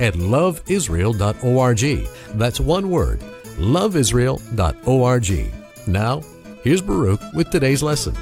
at 0.00 0.14
loveisrael.org. 0.14 2.08
That's 2.38 2.60
one 2.60 2.90
word, 2.90 3.20
loveisrael.org. 3.58 5.52
Now, 5.86 6.22
here's 6.62 6.82
Baruch 6.82 7.20
with 7.34 7.50
today's 7.50 7.82
lesson. 7.82 8.14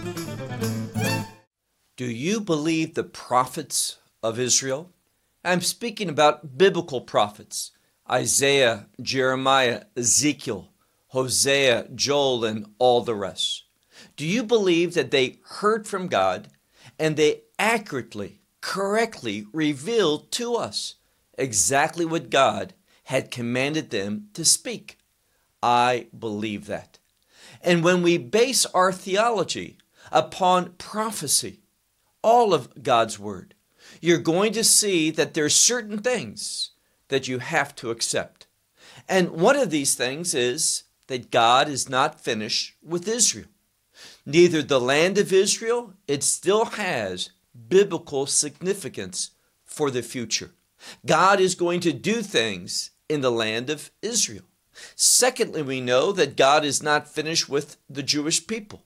Do 1.97 2.07
you 2.07 2.41
believe 2.41 2.95
the 2.95 3.05
prophets 3.05 3.99
of 4.23 4.39
Israel? 4.39 4.93
I'm 5.45 5.61
speaking 5.61 6.09
about 6.09 6.59
biblical 6.59 7.01
prophets 7.01 7.73
Isaiah, 8.11 8.87
Jeremiah, 9.03 9.85
Ezekiel, 9.97 10.73
Hosea, 11.09 11.89
Joel, 11.95 12.45
and 12.45 12.67
all 12.79 13.03
the 13.03 13.15
rest. 13.15 13.65
Do 14.17 14.27
you 14.27 14.43
believe 14.45 14.95
that 14.95 15.11
they 15.11 15.39
heard 15.45 15.87
from 15.87 16.09
God 16.09 16.49
and 16.99 17.17
they 17.17 17.43
accurately, 17.59 18.41
correctly 18.61 19.47
revealed 19.53 20.31
to 20.33 20.55
us 20.55 20.95
exactly 21.39 22.05
what 22.05 22.31
God 22.31 22.75
had 23.05 23.31
commanded 23.31 23.91
them 23.91 24.29
to 24.35 24.45
speak? 24.45 24.99
I 25.63 26.09
believe 26.17 26.67
that. 26.67 26.99
And 27.63 27.83
when 27.83 28.03
we 28.03 28.19
base 28.19 28.67
our 28.67 28.93
theology 28.93 29.79
upon 30.13 30.73
prophecy, 30.73 31.61
all 32.23 32.55
of 32.55 32.83
God's 32.83 33.19
Word, 33.19 33.55
you're 34.01 34.19
going 34.19 34.53
to 34.53 34.65
see 34.65 35.11
that 35.11 35.35
there's 35.35 35.55
certain 35.55 35.99
things 35.99 36.71
that 37.09 37.27
you 37.27 37.39
have 37.39 37.75
to 37.77 37.91
accept. 37.91 38.47
And 39.09 39.31
one 39.31 39.57
of 39.57 39.71
these 39.71 39.95
things 39.95 40.35
is 40.35 40.85
that 41.07 41.31
God 41.31 41.69
is 41.69 41.89
not 41.89 42.21
finished 42.21 42.75
with 42.83 43.09
Israel. 43.09 43.49
Neither 44.27 44.63
the 44.63 44.81
land 44.81 45.19
of 45.19 45.33
Israel, 45.33 45.95
it 46.07 46.23
still 46.23 46.67
has 46.67 47.31
biblical 47.69 48.27
significance 48.27 49.31
for 49.65 49.91
the 49.91 50.03
future. 50.03 50.53
God 51.05 51.41
is 51.41 51.55
going 51.55 51.81
to 51.81 51.93
do 51.93 52.23
things 52.23 52.91
in 53.09 53.21
the 53.21 53.31
land 53.31 53.71
of 53.71 53.91
Israel. 54.03 54.45
Secondly, 54.95 55.63
we 55.63 55.81
know 55.81 56.13
that 56.13 56.37
God 56.37 56.65
is 56.65 56.83
not 56.83 57.09
finished 57.09 57.49
with 57.49 57.77
the 57.89 58.03
Jewish 58.03 58.47
people. 58.47 58.85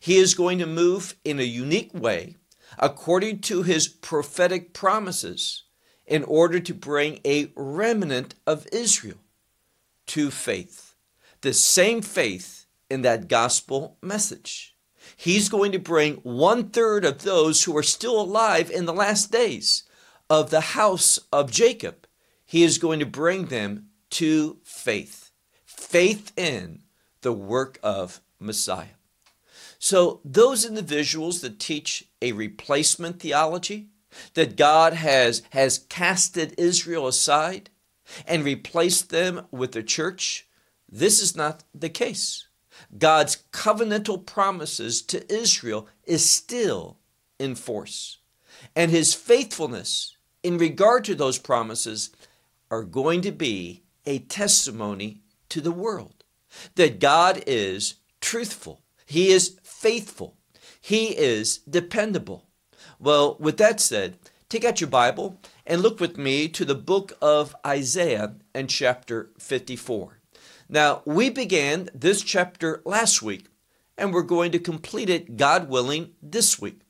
He 0.00 0.16
is 0.16 0.34
going 0.34 0.58
to 0.58 0.66
move 0.66 1.16
in 1.24 1.38
a 1.38 1.44
unique 1.44 1.92
way 1.92 2.36
according 2.78 3.40
to 3.40 3.62
his 3.62 3.86
prophetic 3.86 4.72
promises 4.72 5.64
in 6.06 6.24
order 6.24 6.60
to 6.60 6.74
bring 6.74 7.20
a 7.24 7.52
remnant 7.54 8.34
of 8.46 8.66
Israel 8.72 9.18
to 10.06 10.30
faith. 10.30 10.94
The 11.42 11.52
same 11.52 12.02
faith 12.02 12.66
in 12.90 13.02
that 13.02 13.28
gospel 13.28 13.96
message. 14.02 14.76
He's 15.16 15.48
going 15.48 15.72
to 15.72 15.78
bring 15.78 16.16
one 16.16 16.70
third 16.70 17.04
of 17.04 17.22
those 17.22 17.64
who 17.64 17.76
are 17.76 17.82
still 17.82 18.20
alive 18.20 18.70
in 18.70 18.86
the 18.86 18.94
last 18.94 19.30
days 19.30 19.84
of 20.28 20.50
the 20.50 20.60
house 20.60 21.18
of 21.32 21.50
Jacob. 21.50 22.06
He 22.44 22.62
is 22.62 22.78
going 22.78 23.00
to 23.00 23.06
bring 23.06 23.46
them 23.46 23.88
to 24.10 24.58
faith. 24.62 25.30
Faith 25.64 26.32
in 26.36 26.82
the 27.22 27.32
work 27.32 27.78
of 27.82 28.20
Messiah. 28.38 28.98
So, 29.78 30.20
those 30.24 30.64
individuals 30.64 31.40
that 31.40 31.58
teach 31.58 32.04
a 32.22 32.32
replacement 32.32 33.20
theology, 33.20 33.88
that 34.34 34.56
God 34.56 34.94
has, 34.94 35.42
has 35.50 35.78
casted 35.88 36.54
Israel 36.56 37.06
aside 37.06 37.70
and 38.26 38.44
replaced 38.44 39.10
them 39.10 39.46
with 39.50 39.72
the 39.72 39.82
church, 39.82 40.46
this 40.88 41.20
is 41.20 41.36
not 41.36 41.64
the 41.74 41.88
case. 41.88 42.46
God's 42.96 43.42
covenantal 43.52 44.24
promises 44.24 45.02
to 45.02 45.32
Israel 45.32 45.88
is 46.04 46.28
still 46.28 46.98
in 47.38 47.54
force. 47.54 48.18
And 48.76 48.90
his 48.90 49.14
faithfulness 49.14 50.16
in 50.44 50.58
regard 50.58 51.04
to 51.04 51.14
those 51.14 51.38
promises 51.38 52.10
are 52.70 52.84
going 52.84 53.22
to 53.22 53.32
be 53.32 53.82
a 54.06 54.18
testimony 54.20 55.22
to 55.48 55.60
the 55.60 55.72
world 55.72 56.22
that 56.76 57.00
God 57.00 57.42
is 57.46 57.94
truthful, 58.20 58.82
He 59.06 59.30
is 59.30 59.58
faithful, 59.64 60.36
He 60.80 61.06
is 61.16 61.58
dependable. 61.58 62.46
Well, 63.00 63.36
with 63.40 63.56
that 63.56 63.80
said, 63.80 64.18
take 64.48 64.64
out 64.64 64.80
your 64.80 64.90
Bible 64.90 65.40
and 65.66 65.80
look 65.80 65.98
with 65.98 66.18
me 66.18 66.48
to 66.48 66.64
the 66.64 66.74
book 66.74 67.12
of 67.20 67.56
Isaiah 67.66 68.34
and 68.54 68.68
chapter 68.68 69.30
54. 69.38 70.20
Now, 70.68 71.02
we 71.04 71.30
began 71.30 71.88
this 71.94 72.22
chapter 72.22 72.82
last 72.84 73.22
week, 73.22 73.46
and 73.96 74.12
we're 74.12 74.22
going 74.22 74.52
to 74.52 74.58
complete 74.58 75.10
it, 75.10 75.36
God 75.36 75.68
willing, 75.68 76.12
this 76.22 76.60
week. 76.60 76.80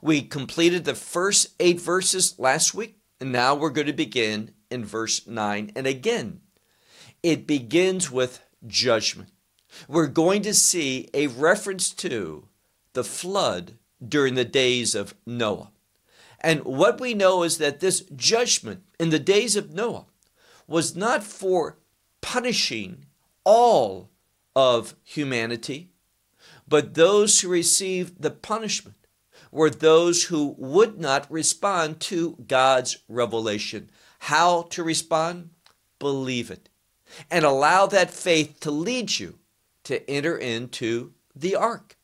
We 0.00 0.22
completed 0.22 0.84
the 0.84 0.94
first 0.94 1.48
eight 1.60 1.80
verses 1.80 2.38
last 2.38 2.74
week, 2.74 2.98
and 3.22 3.30
now 3.30 3.54
we're 3.54 3.70
going 3.70 3.86
to 3.86 3.92
begin 3.92 4.50
in 4.68 4.84
verse 4.84 5.28
9. 5.28 5.70
And 5.76 5.86
again, 5.86 6.40
it 7.22 7.46
begins 7.46 8.10
with 8.10 8.40
judgment. 8.66 9.30
We're 9.86 10.08
going 10.08 10.42
to 10.42 10.52
see 10.52 11.08
a 11.14 11.28
reference 11.28 11.90
to 11.90 12.48
the 12.94 13.04
flood 13.04 13.74
during 14.04 14.34
the 14.34 14.44
days 14.44 14.96
of 14.96 15.14
Noah. 15.24 15.70
And 16.40 16.64
what 16.64 17.00
we 17.00 17.14
know 17.14 17.44
is 17.44 17.58
that 17.58 17.78
this 17.78 18.00
judgment 18.16 18.82
in 18.98 19.10
the 19.10 19.20
days 19.20 19.54
of 19.54 19.72
Noah 19.72 20.06
was 20.66 20.96
not 20.96 21.22
for 21.22 21.78
punishing 22.22 23.06
all 23.44 24.10
of 24.56 24.96
humanity, 25.04 25.90
but 26.66 26.94
those 26.94 27.38
who 27.38 27.48
received 27.48 28.20
the 28.20 28.32
punishment 28.32 28.96
were 29.52 29.70
those 29.70 30.24
who 30.24 30.56
would 30.58 30.98
not 30.98 31.30
respond 31.30 32.00
to 32.00 32.36
God's 32.48 32.98
revelation. 33.08 33.90
How 34.18 34.62
to 34.70 34.82
respond? 34.82 35.50
Believe 35.98 36.50
it. 36.50 36.68
And 37.30 37.44
allow 37.44 37.86
that 37.86 38.10
faith 38.10 38.58
to 38.60 38.70
lead 38.70 39.20
you 39.20 39.38
to 39.84 40.08
enter 40.10 40.36
into 40.36 41.12
the 41.36 41.54
ark. 41.54 41.96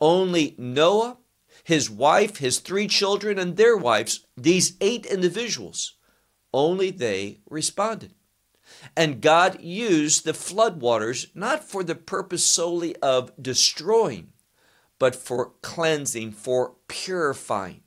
Only 0.00 0.54
Noah, 0.58 1.16
his 1.64 1.90
wife, 1.90 2.36
his 2.36 2.58
three 2.58 2.86
children, 2.86 3.38
and 3.38 3.56
their 3.56 3.76
wives, 3.76 4.26
these 4.36 4.76
eight 4.80 5.06
individuals, 5.06 5.94
only 6.52 6.90
they 6.90 7.40
responded. 7.48 8.12
And 8.96 9.20
God 9.20 9.60
used 9.60 10.24
the 10.24 10.32
floodwaters 10.32 11.28
not 11.34 11.64
for 11.64 11.82
the 11.82 11.94
purpose 11.94 12.44
solely 12.44 12.96
of 12.96 13.32
destroying, 13.40 14.32
but 15.02 15.16
for 15.16 15.54
cleansing, 15.62 16.30
for 16.30 16.76
purifying. 16.86 17.80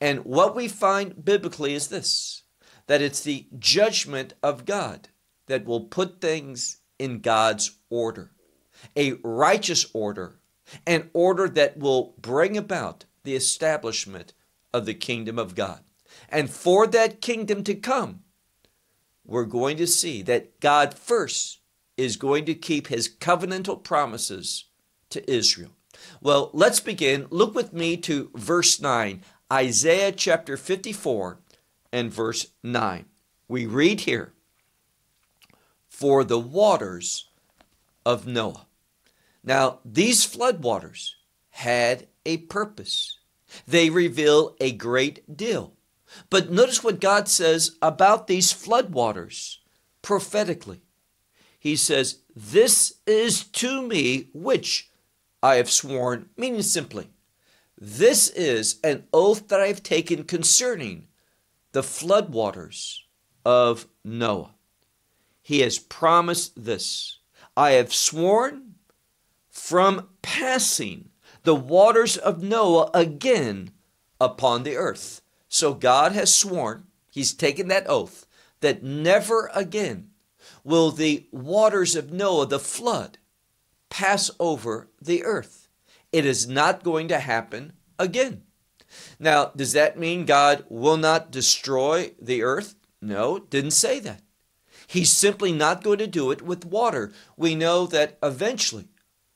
And 0.00 0.24
what 0.24 0.54
we 0.54 0.68
find 0.68 1.24
biblically 1.24 1.74
is 1.74 1.88
this 1.88 2.44
that 2.86 3.02
it's 3.02 3.20
the 3.20 3.48
judgment 3.58 4.32
of 4.44 4.64
God 4.64 5.08
that 5.46 5.64
will 5.64 5.80
put 5.80 6.20
things 6.20 6.82
in 7.00 7.18
God's 7.18 7.78
order, 7.90 8.30
a 8.96 9.14
righteous 9.24 9.86
order, 9.92 10.38
an 10.86 11.10
order 11.12 11.48
that 11.48 11.78
will 11.78 12.14
bring 12.20 12.56
about 12.56 13.06
the 13.24 13.34
establishment 13.34 14.32
of 14.72 14.86
the 14.86 14.94
kingdom 14.94 15.40
of 15.40 15.56
God. 15.56 15.80
And 16.28 16.48
for 16.48 16.86
that 16.86 17.20
kingdom 17.20 17.64
to 17.64 17.74
come, 17.74 18.20
we're 19.24 19.46
going 19.46 19.78
to 19.78 19.86
see 19.88 20.22
that 20.22 20.60
God 20.60 20.94
first 20.94 21.58
is 21.96 22.16
going 22.16 22.44
to 22.44 22.54
keep 22.54 22.86
his 22.86 23.08
covenantal 23.08 23.82
promises 23.82 24.66
to 25.10 25.28
Israel. 25.28 25.75
Well, 26.20 26.50
let's 26.52 26.80
begin. 26.80 27.26
Look 27.30 27.54
with 27.54 27.72
me 27.72 27.96
to 27.98 28.30
verse 28.34 28.80
9, 28.80 29.22
Isaiah 29.52 30.12
chapter 30.12 30.56
54 30.56 31.38
and 31.92 32.12
verse 32.12 32.48
9. 32.62 33.06
We 33.48 33.66
read 33.66 34.00
here, 34.00 34.32
For 35.88 36.24
the 36.24 36.38
waters 36.38 37.28
of 38.04 38.26
Noah. 38.26 38.66
Now, 39.44 39.78
these 39.84 40.24
flood 40.24 40.62
waters 40.62 41.16
had 41.50 42.08
a 42.24 42.38
purpose. 42.38 43.18
They 43.66 43.90
reveal 43.90 44.56
a 44.60 44.72
great 44.72 45.36
deal. 45.36 45.74
But 46.30 46.50
notice 46.50 46.82
what 46.82 47.00
God 47.00 47.28
says 47.28 47.76
about 47.80 48.26
these 48.26 48.52
floodwaters 48.52 49.58
prophetically. 50.02 50.82
He 51.58 51.76
says, 51.76 52.20
This 52.34 52.94
is 53.06 53.44
to 53.44 53.82
me 53.82 54.28
which 54.32 54.90
I 55.42 55.56
have 55.56 55.70
sworn, 55.70 56.30
meaning 56.36 56.62
simply, 56.62 57.10
this 57.78 58.28
is 58.30 58.80
an 58.82 59.04
oath 59.12 59.48
that 59.48 59.60
I 59.60 59.66
have 59.68 59.82
taken 59.82 60.24
concerning 60.24 61.08
the 61.72 61.82
floodwaters 61.82 63.00
of 63.44 63.86
Noah. 64.02 64.54
he 65.46 65.60
has 65.60 65.78
promised 65.78 66.64
this 66.64 67.20
I 67.56 67.70
have 67.72 67.94
sworn 67.94 68.74
from 69.48 70.08
passing 70.20 71.10
the 71.44 71.54
waters 71.54 72.16
of 72.16 72.42
Noah 72.42 72.90
again 72.92 73.70
upon 74.20 74.64
the 74.64 74.76
earth. 74.76 75.22
So 75.48 75.72
God 75.72 76.10
has 76.12 76.34
sworn, 76.34 76.88
he's 77.12 77.32
taken 77.32 77.68
that 77.68 77.88
oath, 77.88 78.26
that 78.60 78.82
never 78.82 79.48
again 79.54 80.10
will 80.64 80.90
the 80.90 81.28
waters 81.30 81.94
of 81.94 82.12
Noah, 82.12 82.46
the 82.46 82.58
flood, 82.58 83.18
pass 83.88 84.30
over 84.38 84.88
the 85.00 85.24
earth. 85.24 85.68
It 86.12 86.24
is 86.24 86.48
not 86.48 86.82
going 86.82 87.08
to 87.08 87.18
happen 87.18 87.74
again. 87.98 88.42
Now, 89.18 89.52
does 89.56 89.72
that 89.72 89.98
mean 89.98 90.24
God 90.24 90.64
will 90.68 90.96
not 90.96 91.30
destroy 91.30 92.12
the 92.20 92.42
earth? 92.42 92.74
No, 93.02 93.38
didn't 93.38 93.72
say 93.72 94.00
that. 94.00 94.22
He's 94.86 95.10
simply 95.10 95.52
not 95.52 95.82
going 95.82 95.98
to 95.98 96.06
do 96.06 96.30
it 96.30 96.42
with 96.42 96.64
water. 96.64 97.12
We 97.36 97.54
know 97.54 97.86
that 97.86 98.18
eventually 98.22 98.88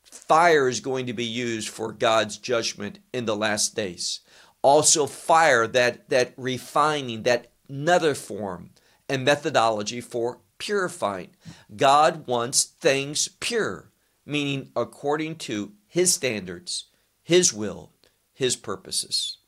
fire 0.05 0.69
is 0.69 0.81
going 0.81 1.07
to 1.07 1.13
be 1.13 1.25
used 1.25 1.69
for 1.69 1.93
God's 1.93 2.37
judgment 2.37 3.01
in 3.13 3.25
the 3.25 3.37
last 3.37 3.75
days. 3.75 4.21
Also, 4.63 5.07
fire, 5.07 5.67
that, 5.67 6.09
that 6.11 6.35
refining, 6.37 7.23
that 7.25 7.51
another 7.69 8.15
form 8.15 8.71
and 9.09 9.25
methodology 9.25 10.01
for 10.01 10.41
purifying. 10.59 11.31
God 11.75 12.27
wants 12.27 12.65
things 12.65 13.29
pure, 13.41 13.90
meaning 14.31 14.71
according 14.77 15.37
to 15.37 15.73
His 15.87 16.15
standards, 16.15 16.87
His 17.23 17.53
will, 17.53 17.93
His 18.33 18.57
purposes. 18.57 19.39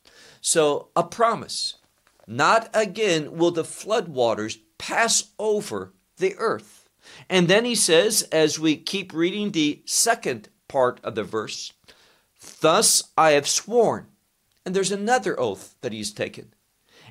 So, 0.41 0.89
a 0.95 1.03
promise. 1.03 1.75
Not 2.27 2.69
again 2.73 3.37
will 3.37 3.51
the 3.51 3.63
flood 3.63 4.07
waters 4.07 4.57
pass 4.77 5.31
over 5.39 5.93
the 6.17 6.35
earth. 6.37 6.87
And 7.29 7.47
then 7.47 7.65
he 7.65 7.75
says, 7.75 8.23
as 8.31 8.59
we 8.59 8.77
keep 8.77 9.13
reading 9.13 9.51
the 9.51 9.81
second 9.85 10.49
part 10.67 10.99
of 11.03 11.15
the 11.15 11.23
verse, 11.23 11.73
Thus 12.61 13.03
I 13.17 13.31
have 13.31 13.47
sworn. 13.47 14.07
And 14.65 14.75
there's 14.75 14.91
another 14.91 15.39
oath 15.39 15.75
that 15.81 15.93
he's 15.93 16.11
taken. 16.11 16.53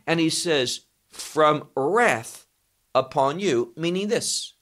And 0.06 0.20
he 0.20 0.30
says, 0.30 0.80
From 1.08 1.68
wrath 1.74 2.46
upon 2.94 3.40
you, 3.40 3.72
meaning 3.76 4.08
this 4.08 4.54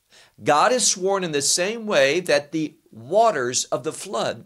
God 0.43 0.73
has 0.73 0.87
sworn 0.87 1.25
in 1.25 1.33
the 1.33 1.43
same 1.43 1.87
way 1.87 2.21
that 2.21 2.53
the 2.53 2.77
waters 2.91 3.65
of 3.65 3.85
the 3.85 3.93
flood 3.93 4.45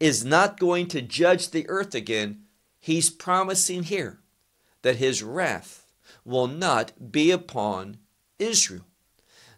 is 0.00 0.24
not 0.24 0.58
going 0.58 0.86
to 0.88 1.02
judge 1.02 1.50
the 1.50 1.68
earth 1.68 1.94
again. 1.94 2.42
He's 2.80 3.10
promising 3.10 3.84
here 3.84 4.20
that 4.82 4.96
his 4.96 5.22
wrath 5.22 5.86
will 6.24 6.46
not 6.46 7.12
be 7.12 7.30
upon 7.30 7.98
Israel. 8.38 8.86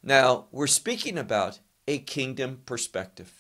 Now, 0.03 0.47
we're 0.51 0.67
speaking 0.67 1.17
about 1.17 1.61
a 1.89 1.99
kingdom 1.99 2.61
perspective. 2.67 3.33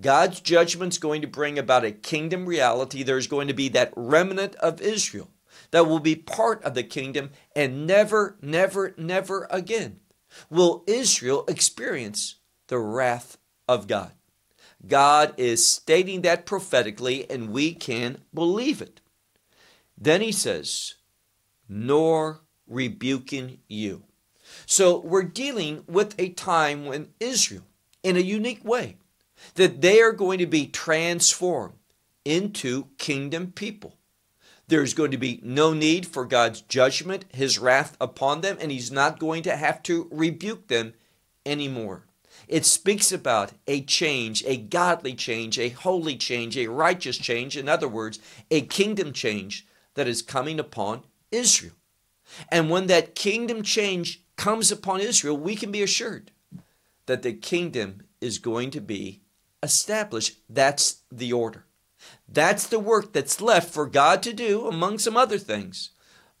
God's 0.00 0.40
judgment's 0.40 0.98
going 0.98 1.20
to 1.20 1.28
bring 1.28 1.58
about 1.58 1.84
a 1.84 1.92
kingdom 1.92 2.46
reality. 2.46 3.02
There's 3.02 3.26
going 3.26 3.48
to 3.48 3.54
be 3.54 3.68
that 3.70 3.92
remnant 3.96 4.54
of 4.56 4.80
Israel 4.80 5.30
that 5.72 5.86
will 5.86 6.00
be 6.00 6.16
part 6.16 6.62
of 6.64 6.74
the 6.74 6.82
kingdom, 6.82 7.30
and 7.54 7.86
never, 7.86 8.36
never, 8.40 8.94
never 8.96 9.46
again 9.50 10.00
will 10.48 10.84
Israel 10.86 11.44
experience 11.48 12.36
the 12.68 12.78
wrath 12.78 13.36
of 13.70 13.86
God. 13.86 14.10
God 14.84 15.32
is 15.36 15.64
stating 15.64 16.22
that 16.22 16.44
prophetically, 16.44 17.30
and 17.30 17.50
we 17.50 17.72
can 17.72 18.22
believe 18.34 18.82
it. 18.82 19.00
Then 19.96 20.20
he 20.22 20.32
says, 20.32 20.94
nor 21.68 22.40
rebuking 22.66 23.58
you. 23.68 24.02
So 24.66 24.98
we're 24.98 25.22
dealing 25.22 25.84
with 25.86 26.16
a 26.18 26.30
time 26.30 26.84
when 26.84 27.10
Israel, 27.20 27.62
in 28.02 28.16
a 28.16 28.20
unique 28.20 28.64
way, 28.64 28.96
that 29.54 29.82
they 29.82 30.00
are 30.00 30.12
going 30.12 30.38
to 30.38 30.46
be 30.46 30.66
transformed 30.66 31.74
into 32.24 32.88
kingdom 32.98 33.52
people. 33.52 33.94
There's 34.66 34.94
going 34.94 35.12
to 35.12 35.16
be 35.16 35.40
no 35.44 35.72
need 35.72 36.06
for 36.06 36.24
God's 36.24 36.60
judgment, 36.60 37.24
his 37.32 37.58
wrath 37.58 37.96
upon 38.00 38.40
them, 38.40 38.56
and 38.60 38.72
he's 38.72 38.90
not 38.90 39.20
going 39.20 39.44
to 39.44 39.56
have 39.56 39.80
to 39.84 40.08
rebuke 40.10 40.66
them 40.66 40.94
anymore. 41.46 42.06
It 42.50 42.66
speaks 42.66 43.12
about 43.12 43.52
a 43.68 43.80
change, 43.80 44.42
a 44.44 44.56
godly 44.56 45.14
change, 45.14 45.56
a 45.56 45.68
holy 45.68 46.16
change, 46.16 46.58
a 46.58 46.66
righteous 46.66 47.16
change. 47.16 47.56
In 47.56 47.68
other 47.68 47.86
words, 47.86 48.18
a 48.50 48.62
kingdom 48.62 49.12
change 49.12 49.68
that 49.94 50.08
is 50.08 50.20
coming 50.20 50.58
upon 50.58 51.04
Israel. 51.30 51.76
And 52.48 52.68
when 52.68 52.88
that 52.88 53.14
kingdom 53.14 53.62
change 53.62 54.24
comes 54.34 54.72
upon 54.72 55.00
Israel, 55.00 55.36
we 55.36 55.54
can 55.54 55.70
be 55.70 55.80
assured 55.80 56.32
that 57.06 57.22
the 57.22 57.34
kingdom 57.34 58.02
is 58.20 58.38
going 58.38 58.72
to 58.72 58.80
be 58.80 59.20
established. 59.62 60.40
That's 60.48 61.02
the 61.12 61.32
order. 61.32 61.66
That's 62.28 62.66
the 62.66 62.80
work 62.80 63.12
that's 63.12 63.40
left 63.40 63.72
for 63.72 63.86
God 63.86 64.24
to 64.24 64.32
do, 64.32 64.66
among 64.66 64.98
some 64.98 65.16
other 65.16 65.38
things. 65.38 65.90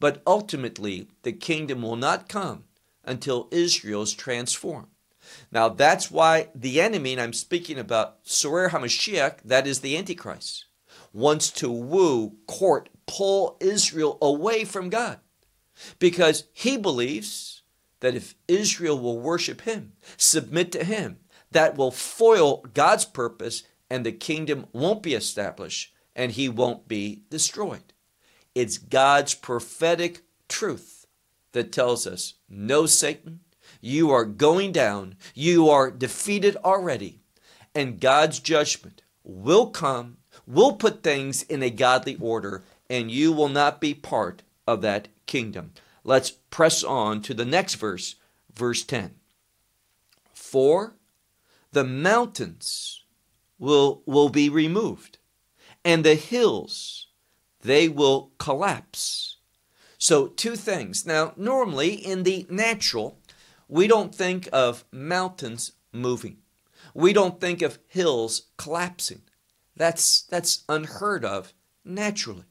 But 0.00 0.22
ultimately, 0.26 1.06
the 1.22 1.32
kingdom 1.32 1.82
will 1.82 1.94
not 1.94 2.28
come 2.28 2.64
until 3.04 3.46
Israel 3.52 4.02
is 4.02 4.12
transformed. 4.12 4.89
Now, 5.52 5.68
that's 5.68 6.10
why 6.10 6.48
the 6.54 6.80
enemy, 6.80 7.12
and 7.12 7.20
I'm 7.20 7.32
speaking 7.32 7.78
about 7.78 8.18
Sorer 8.22 8.70
HaMashiach, 8.70 9.38
that 9.44 9.66
is 9.66 9.80
the 9.80 9.96
Antichrist, 9.96 10.66
wants 11.12 11.50
to 11.50 11.70
woo, 11.70 12.36
court, 12.46 12.88
pull 13.06 13.56
Israel 13.60 14.16
away 14.22 14.64
from 14.64 14.90
God. 14.90 15.18
Because 15.98 16.44
he 16.52 16.76
believes 16.76 17.62
that 18.00 18.14
if 18.14 18.34
Israel 18.46 18.98
will 18.98 19.18
worship 19.18 19.62
him, 19.62 19.92
submit 20.16 20.70
to 20.72 20.84
him, 20.84 21.18
that 21.50 21.76
will 21.76 21.90
foil 21.90 22.64
God's 22.74 23.04
purpose 23.04 23.64
and 23.88 24.06
the 24.06 24.12
kingdom 24.12 24.66
won't 24.72 25.02
be 25.02 25.14
established 25.14 25.92
and 26.14 26.32
he 26.32 26.48
won't 26.48 26.86
be 26.86 27.24
destroyed. 27.28 27.92
It's 28.54 28.78
God's 28.78 29.34
prophetic 29.34 30.22
truth 30.48 31.06
that 31.52 31.72
tells 31.72 32.06
us 32.06 32.34
no, 32.48 32.86
Satan, 32.86 33.40
you 33.80 34.10
are 34.10 34.24
going 34.24 34.72
down, 34.72 35.16
you 35.34 35.68
are 35.68 35.90
defeated 35.90 36.56
already, 36.64 37.20
and 37.74 38.00
God's 38.00 38.38
judgment 38.38 39.02
will 39.24 39.68
come, 39.68 40.18
will 40.46 40.72
put 40.72 41.02
things 41.02 41.42
in 41.44 41.62
a 41.62 41.70
godly 41.70 42.16
order, 42.20 42.64
and 42.88 43.10
you 43.10 43.32
will 43.32 43.48
not 43.48 43.80
be 43.80 43.94
part 43.94 44.42
of 44.66 44.82
that 44.82 45.08
kingdom. 45.26 45.72
Let's 46.04 46.30
press 46.30 46.82
on 46.82 47.22
to 47.22 47.34
the 47.34 47.44
next 47.44 47.74
verse, 47.74 48.16
verse 48.52 48.82
10. 48.84 49.14
For 50.32 50.96
the 51.72 51.84
mountains 51.84 53.04
will, 53.58 54.02
will 54.06 54.28
be 54.28 54.48
removed, 54.48 55.18
and 55.84 56.04
the 56.04 56.14
hills, 56.14 57.08
they 57.62 57.88
will 57.88 58.32
collapse. 58.38 59.36
So, 59.98 60.28
two 60.28 60.56
things. 60.56 61.04
Now, 61.04 61.34
normally 61.36 61.92
in 61.92 62.22
the 62.22 62.46
natural, 62.48 63.19
we 63.70 63.86
don't 63.86 64.14
think 64.14 64.48
of 64.52 64.84
mountains 64.90 65.72
moving. 65.92 66.38
We 66.92 67.12
don't 67.12 67.40
think 67.40 67.62
of 67.62 67.78
hills 67.86 68.48
collapsing. 68.56 69.22
That's, 69.76 70.22
that's 70.22 70.64
unheard 70.68 71.24
of 71.24 71.54
naturally. 71.84 72.44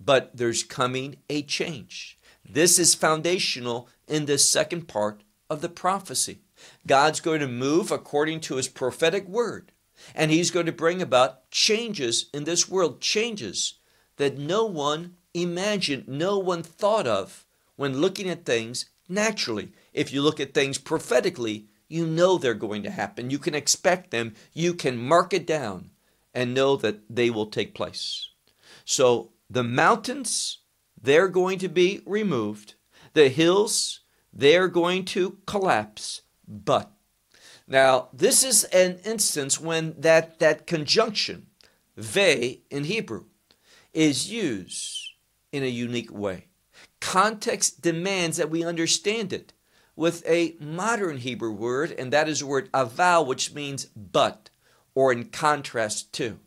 But 0.00 0.36
there's 0.36 0.62
coming 0.64 1.16
a 1.28 1.42
change. 1.42 2.18
This 2.48 2.78
is 2.78 2.94
foundational 2.94 3.88
in 4.08 4.24
this 4.24 4.48
second 4.48 4.88
part 4.88 5.22
of 5.50 5.60
the 5.60 5.68
prophecy. 5.68 6.40
God's 6.86 7.20
going 7.20 7.40
to 7.40 7.48
move 7.48 7.90
according 7.90 8.40
to 8.40 8.56
his 8.56 8.68
prophetic 8.68 9.28
word. 9.28 9.70
And 10.14 10.30
he's 10.30 10.50
going 10.50 10.66
to 10.66 10.72
bring 10.72 11.02
about 11.02 11.50
changes 11.50 12.30
in 12.32 12.44
this 12.44 12.68
world, 12.68 13.00
changes 13.00 13.74
that 14.16 14.38
no 14.38 14.64
one 14.64 15.16
imagined, 15.34 16.08
no 16.08 16.38
one 16.38 16.62
thought 16.62 17.06
of 17.06 17.44
when 17.76 18.00
looking 18.00 18.28
at 18.28 18.46
things 18.46 18.86
naturally. 19.08 19.72
If 19.92 20.12
you 20.12 20.22
look 20.22 20.40
at 20.40 20.54
things 20.54 20.78
prophetically, 20.78 21.66
you 21.88 22.06
know 22.06 22.36
they're 22.36 22.54
going 22.54 22.82
to 22.82 22.90
happen. 22.90 23.30
You 23.30 23.38
can 23.38 23.54
expect 23.54 24.10
them. 24.10 24.34
You 24.52 24.74
can 24.74 24.98
mark 24.98 25.32
it 25.32 25.46
down 25.46 25.90
and 26.34 26.54
know 26.54 26.76
that 26.76 27.00
they 27.08 27.30
will 27.30 27.46
take 27.46 27.74
place. 27.74 28.28
So 28.84 29.30
the 29.48 29.64
mountains, 29.64 30.58
they're 31.00 31.28
going 31.28 31.58
to 31.60 31.68
be 31.68 32.02
removed. 32.04 32.74
The 33.14 33.28
hills, 33.28 34.00
they're 34.32 34.68
going 34.68 35.04
to 35.06 35.38
collapse. 35.46 36.22
But 36.46 36.90
now, 37.66 38.08
this 38.12 38.42
is 38.44 38.64
an 38.64 38.98
instance 39.04 39.60
when 39.60 39.94
that, 39.98 40.38
that 40.38 40.66
conjunction, 40.66 41.48
ve 41.96 42.62
in 42.70 42.84
Hebrew, 42.84 43.24
is 43.92 44.30
used 44.30 45.08
in 45.52 45.62
a 45.62 45.66
unique 45.66 46.12
way. 46.12 46.47
Context 47.00 47.80
demands 47.80 48.36
that 48.36 48.50
we 48.50 48.64
understand 48.64 49.32
it 49.32 49.52
with 49.98 50.24
a 50.26 50.56
modern 50.60 51.18
Hebrew 51.18 51.50
word, 51.50 51.92
and 51.92 52.12
that 52.12 52.28
is 52.28 52.40
the 52.40 52.46
word 52.46 52.70
aval, 52.72 53.26
which 53.26 53.52
means 53.52 53.86
but, 53.96 54.50
or 54.94 55.10
in 55.12 55.24
contrast 55.24 56.12
to. 56.14 56.38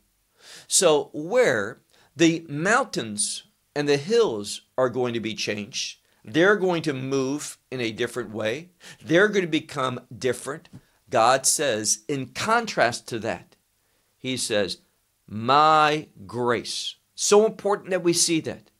So, 0.68 1.10
where 1.14 1.82
the 2.16 2.46
mountains 2.48 3.44
and 3.76 3.88
the 3.88 3.98
hills 3.98 4.62
are 4.78 4.90
going 4.90 5.14
to 5.14 5.20
be 5.20 5.36
changed, 5.36 6.00
They're 6.24 6.56
going 6.56 6.82
to 6.84 6.94
move 6.94 7.58
in 7.70 7.82
a 7.82 7.92
different 7.92 8.32
way. 8.32 8.70
They're 9.04 9.28
going 9.28 9.46
to 9.46 9.52
become 9.52 10.02
different. 10.16 10.70
God 11.10 11.46
says, 11.46 12.04
in 12.08 12.28
contrast 12.28 13.08
to 13.10 13.20
that, 13.20 13.58
He 14.18 14.38
says, 14.38 14.78
My 15.28 16.08
grace. 16.26 16.96
So 17.16 17.46
important 17.46 17.90
that 17.90 18.04
we 18.04 18.14
see 18.14 18.40
that. 18.42 18.71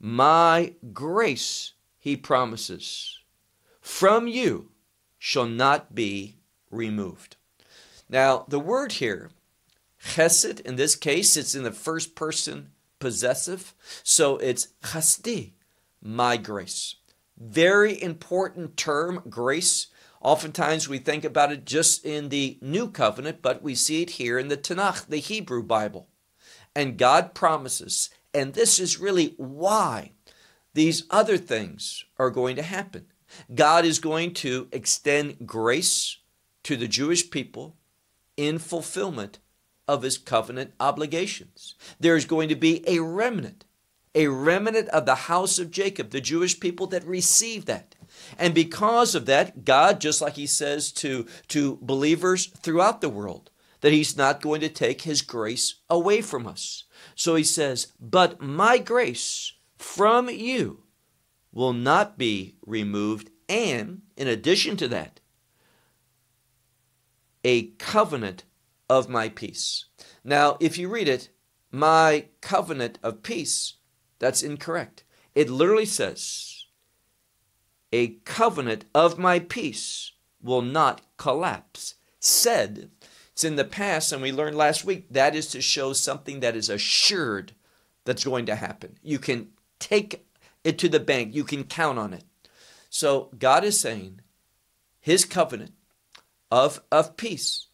My 0.00 0.74
grace, 0.92 1.72
He 1.98 2.16
promises, 2.16 3.18
from 3.80 4.28
you 4.28 4.70
shall 5.18 5.46
not 5.46 5.94
be 5.94 6.36
removed. 6.70 7.36
Now, 8.08 8.44
the 8.48 8.60
word 8.60 8.92
here, 8.92 9.30
chesed, 10.02 10.60
in 10.60 10.76
this 10.76 10.94
case, 10.94 11.36
it's 11.36 11.54
in 11.54 11.64
the 11.64 11.72
first 11.72 12.14
person 12.14 12.70
possessive. 12.98 13.74
So 14.02 14.36
it's 14.38 14.68
chasdi, 14.82 15.52
my 16.02 16.36
grace. 16.36 16.96
Very 17.36 18.00
important 18.00 18.76
term, 18.76 19.22
grace. 19.28 19.88
Oftentimes 20.20 20.88
we 20.88 20.98
think 20.98 21.24
about 21.24 21.52
it 21.52 21.64
just 21.64 22.04
in 22.04 22.28
the 22.28 22.58
New 22.60 22.90
Covenant, 22.90 23.42
but 23.42 23.62
we 23.62 23.74
see 23.74 24.02
it 24.02 24.10
here 24.10 24.38
in 24.38 24.48
the 24.48 24.56
Tanakh, 24.56 25.06
the 25.06 25.18
Hebrew 25.18 25.62
Bible. 25.62 26.08
And 26.74 26.98
God 26.98 27.34
promises, 27.34 28.10
and 28.34 28.54
this 28.54 28.78
is 28.78 29.00
really 29.00 29.34
why 29.36 30.12
these 30.74 31.04
other 31.10 31.36
things 31.36 32.04
are 32.18 32.30
going 32.30 32.56
to 32.56 32.62
happen. 32.62 33.06
God 33.54 33.84
is 33.84 33.98
going 33.98 34.34
to 34.34 34.68
extend 34.72 35.46
grace 35.46 36.18
to 36.64 36.76
the 36.76 36.88
Jewish 36.88 37.30
people 37.30 37.76
in 38.36 38.58
fulfillment 38.58 39.38
of 39.86 40.02
his 40.02 40.18
covenant 40.18 40.74
obligations. 40.78 41.74
There's 41.98 42.26
going 42.26 42.48
to 42.50 42.56
be 42.56 42.84
a 42.86 43.00
remnant, 43.00 43.64
a 44.14 44.28
remnant 44.28 44.88
of 44.90 45.06
the 45.06 45.14
house 45.14 45.58
of 45.58 45.70
Jacob, 45.70 46.10
the 46.10 46.20
Jewish 46.20 46.60
people 46.60 46.86
that 46.88 47.04
receive 47.04 47.64
that. 47.66 47.94
And 48.38 48.54
because 48.54 49.14
of 49.14 49.26
that, 49.26 49.64
God, 49.64 50.00
just 50.00 50.20
like 50.20 50.34
he 50.34 50.46
says 50.46 50.92
to, 50.92 51.26
to 51.48 51.78
believers 51.80 52.46
throughout 52.46 53.00
the 53.00 53.08
world, 53.08 53.50
that 53.80 53.92
he's 53.92 54.16
not 54.16 54.40
going 54.40 54.60
to 54.60 54.68
take 54.68 55.02
his 55.02 55.22
grace 55.22 55.76
away 55.88 56.20
from 56.20 56.46
us. 56.46 56.84
So 57.18 57.34
he 57.34 57.42
says, 57.42 57.88
But 58.00 58.40
my 58.40 58.78
grace 58.78 59.52
from 59.76 60.30
you 60.30 60.84
will 61.52 61.72
not 61.72 62.16
be 62.16 62.54
removed. 62.64 63.30
And 63.48 64.02
in 64.16 64.28
addition 64.28 64.76
to 64.76 64.86
that, 64.88 65.18
a 67.42 67.70
covenant 67.78 68.44
of 68.88 69.08
my 69.08 69.28
peace. 69.28 69.86
Now, 70.22 70.58
if 70.60 70.78
you 70.78 70.88
read 70.88 71.08
it, 71.08 71.30
my 71.72 72.26
covenant 72.40 73.00
of 73.02 73.24
peace, 73.24 73.74
that's 74.20 74.44
incorrect. 74.44 75.02
It 75.34 75.50
literally 75.50 75.86
says, 75.86 76.66
a 77.92 78.08
covenant 78.24 78.84
of 78.94 79.18
my 79.18 79.40
peace 79.40 80.12
will 80.40 80.62
not 80.62 81.00
collapse. 81.16 81.94
Said, 82.20 82.92
it's 83.38 83.44
in 83.44 83.54
the 83.54 83.64
past, 83.64 84.10
and 84.10 84.20
we 84.20 84.32
learned 84.32 84.56
last 84.56 84.84
week, 84.84 85.06
that 85.12 85.36
is 85.36 85.46
to 85.50 85.60
show 85.60 85.92
something 85.92 86.40
that 86.40 86.56
is 86.56 86.68
assured 86.68 87.52
that's 88.04 88.24
going 88.24 88.46
to 88.46 88.56
happen. 88.56 88.96
You 89.00 89.20
can 89.20 89.50
take 89.78 90.26
it 90.64 90.76
to 90.78 90.88
the 90.88 90.98
bank, 90.98 91.36
you 91.36 91.44
can 91.44 91.62
count 91.62 92.00
on 92.00 92.12
it. 92.12 92.24
So 92.90 93.30
God 93.38 93.62
is 93.62 93.78
saying, 93.78 94.22
His 95.00 95.24
covenant 95.24 95.70
of, 96.50 96.82
of 96.90 97.16
peace 97.16 97.68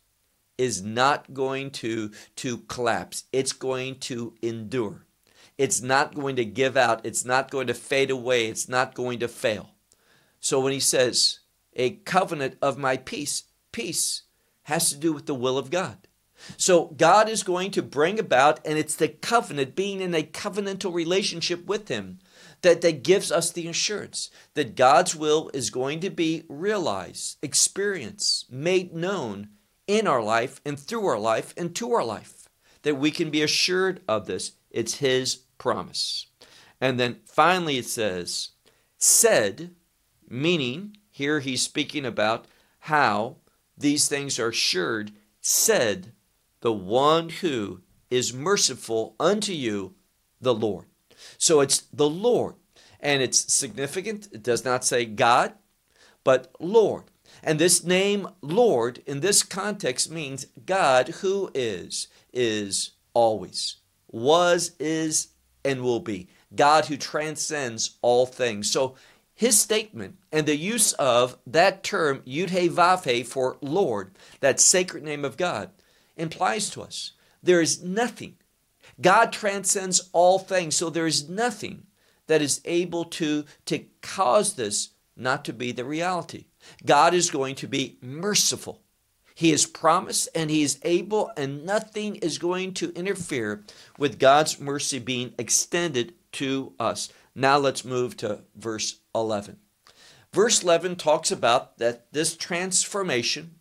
is 0.58 0.82
not 0.82 1.32
going 1.32 1.70
to, 1.70 2.10
to 2.36 2.58
collapse. 2.58 3.24
It's 3.32 3.52
going 3.52 4.00
to 4.00 4.34
endure. 4.42 5.06
It's 5.56 5.80
not 5.80 6.14
going 6.14 6.36
to 6.36 6.44
give 6.44 6.76
out. 6.76 7.06
It's 7.06 7.24
not 7.24 7.50
going 7.50 7.68
to 7.68 7.74
fade 7.74 8.10
away. 8.10 8.48
It's 8.48 8.68
not 8.68 8.92
going 8.92 9.18
to 9.20 9.28
fail. 9.28 9.70
So 10.40 10.60
when 10.60 10.74
he 10.74 10.80
says, 10.80 11.38
a 11.72 11.92
covenant 11.92 12.58
of 12.60 12.76
my 12.76 12.98
peace, 12.98 13.44
peace 13.72 14.23
has 14.64 14.90
to 14.90 14.96
do 14.96 15.12
with 15.12 15.26
the 15.26 15.34
will 15.34 15.58
of 15.58 15.70
God. 15.70 15.96
So 16.56 16.86
God 16.96 17.28
is 17.28 17.42
going 17.42 17.70
to 17.72 17.82
bring 17.82 18.18
about, 18.18 18.60
and 18.66 18.78
it's 18.78 18.96
the 18.96 19.08
covenant, 19.08 19.76
being 19.76 20.00
in 20.00 20.14
a 20.14 20.22
covenantal 20.22 20.92
relationship 20.92 21.64
with 21.66 21.88
Him, 21.88 22.18
that, 22.62 22.80
that 22.80 23.02
gives 23.02 23.30
us 23.30 23.52
the 23.52 23.68
assurance 23.68 24.30
that 24.54 24.74
God's 24.74 25.14
will 25.14 25.50
is 25.54 25.70
going 25.70 26.00
to 26.00 26.10
be 26.10 26.44
realized, 26.48 27.38
experienced, 27.42 28.50
made 28.50 28.94
known 28.94 29.48
in 29.86 30.06
our 30.06 30.22
life 30.22 30.60
and 30.64 30.78
through 30.78 31.06
our 31.06 31.18
life 31.18 31.54
and 31.56 31.74
to 31.76 31.92
our 31.92 32.04
life. 32.04 32.48
That 32.82 32.96
we 32.96 33.10
can 33.10 33.30
be 33.30 33.42
assured 33.42 34.02
of 34.08 34.26
this. 34.26 34.52
It's 34.70 34.94
His 34.94 35.36
promise. 35.58 36.26
And 36.80 36.98
then 36.98 37.20
finally 37.26 37.78
it 37.78 37.86
says, 37.86 38.50
said, 38.98 39.74
meaning, 40.28 40.96
here 41.10 41.40
he's 41.40 41.62
speaking 41.62 42.04
about 42.04 42.46
how 42.80 43.36
these 43.76 44.08
things 44.08 44.38
are 44.38 44.48
assured, 44.48 45.12
said 45.40 46.12
the 46.60 46.72
one 46.72 47.28
who 47.28 47.80
is 48.10 48.32
merciful 48.32 49.16
unto 49.18 49.52
you, 49.52 49.94
the 50.40 50.54
Lord. 50.54 50.86
So 51.38 51.60
it's 51.60 51.80
the 51.92 52.08
Lord. 52.08 52.54
And 53.00 53.22
it's 53.22 53.52
significant. 53.52 54.28
It 54.32 54.42
does 54.42 54.64
not 54.64 54.84
say 54.84 55.04
God, 55.04 55.52
but 56.22 56.54
Lord. 56.58 57.04
And 57.42 57.58
this 57.58 57.84
name, 57.84 58.28
Lord, 58.40 59.02
in 59.06 59.20
this 59.20 59.42
context 59.42 60.10
means 60.10 60.46
God 60.64 61.08
who 61.20 61.50
is, 61.54 62.08
is 62.32 62.92
always, 63.12 63.76
was, 64.10 64.72
is, 64.78 65.28
and 65.64 65.82
will 65.82 66.00
be. 66.00 66.28
God 66.54 66.86
who 66.86 66.96
transcends 66.96 67.98
all 68.00 68.24
things. 68.26 68.70
So 68.70 68.94
his 69.34 69.60
statement 69.60 70.16
and 70.30 70.46
the 70.46 70.56
use 70.56 70.92
of 70.94 71.36
that 71.46 71.82
term, 71.82 72.20
Yud 72.20 72.50
He 72.50 72.68
Vav 72.68 73.04
He, 73.04 73.22
for 73.24 73.56
Lord, 73.60 74.12
that 74.40 74.60
sacred 74.60 75.02
name 75.02 75.24
of 75.24 75.36
God, 75.36 75.70
implies 76.16 76.70
to 76.70 76.82
us 76.82 77.12
there 77.42 77.60
is 77.60 77.82
nothing. 77.82 78.36
God 79.00 79.32
transcends 79.32 80.08
all 80.12 80.38
things, 80.38 80.76
so 80.76 80.88
there 80.88 81.06
is 81.06 81.28
nothing 81.28 81.86
that 82.26 82.40
is 82.40 82.60
able 82.64 83.04
to, 83.04 83.44
to 83.66 83.84
cause 84.00 84.54
this 84.54 84.90
not 85.16 85.44
to 85.44 85.52
be 85.52 85.72
the 85.72 85.84
reality. 85.84 86.46
God 86.86 87.12
is 87.12 87.30
going 87.30 87.56
to 87.56 87.68
be 87.68 87.98
merciful. 88.00 88.80
He 89.34 89.50
has 89.50 89.66
promised 89.66 90.28
and 90.34 90.48
He 90.48 90.62
is 90.62 90.78
able, 90.82 91.32
and 91.36 91.66
nothing 91.66 92.16
is 92.16 92.38
going 92.38 92.72
to 92.74 92.92
interfere 92.94 93.64
with 93.98 94.20
God's 94.20 94.60
mercy 94.60 95.00
being 95.00 95.34
extended 95.38 96.14
to 96.32 96.72
us. 96.78 97.12
Now 97.34 97.58
let's 97.58 97.84
move 97.84 98.16
to 98.18 98.44
verse 98.54 99.00
11. 99.14 99.58
Verse 100.32 100.62
11 100.62 100.96
talks 100.96 101.30
about 101.30 101.78
that 101.78 102.12
this 102.12 102.36
transformation 102.36 103.56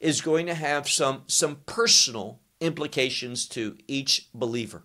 is 0.00 0.20
going 0.20 0.46
to 0.46 0.54
have 0.54 0.88
some, 0.88 1.22
some 1.26 1.56
personal 1.66 2.40
implications 2.60 3.46
to 3.48 3.76
each 3.86 4.28
believer. 4.34 4.84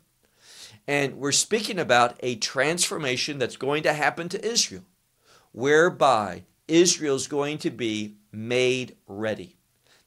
And 0.88 1.18
we're 1.18 1.32
speaking 1.32 1.80
about 1.80 2.18
a 2.22 2.36
transformation 2.36 3.40
that's 3.40 3.56
going 3.56 3.84
to 3.84 3.94
happen 3.94 4.28
to 4.30 4.46
Israel, 4.46 4.84
whereby 5.52 6.44
Israel's 6.68 7.28
going 7.28 7.58
to 7.60 7.70
be 7.70 8.16
made 8.32 8.98
ready. 9.08 9.56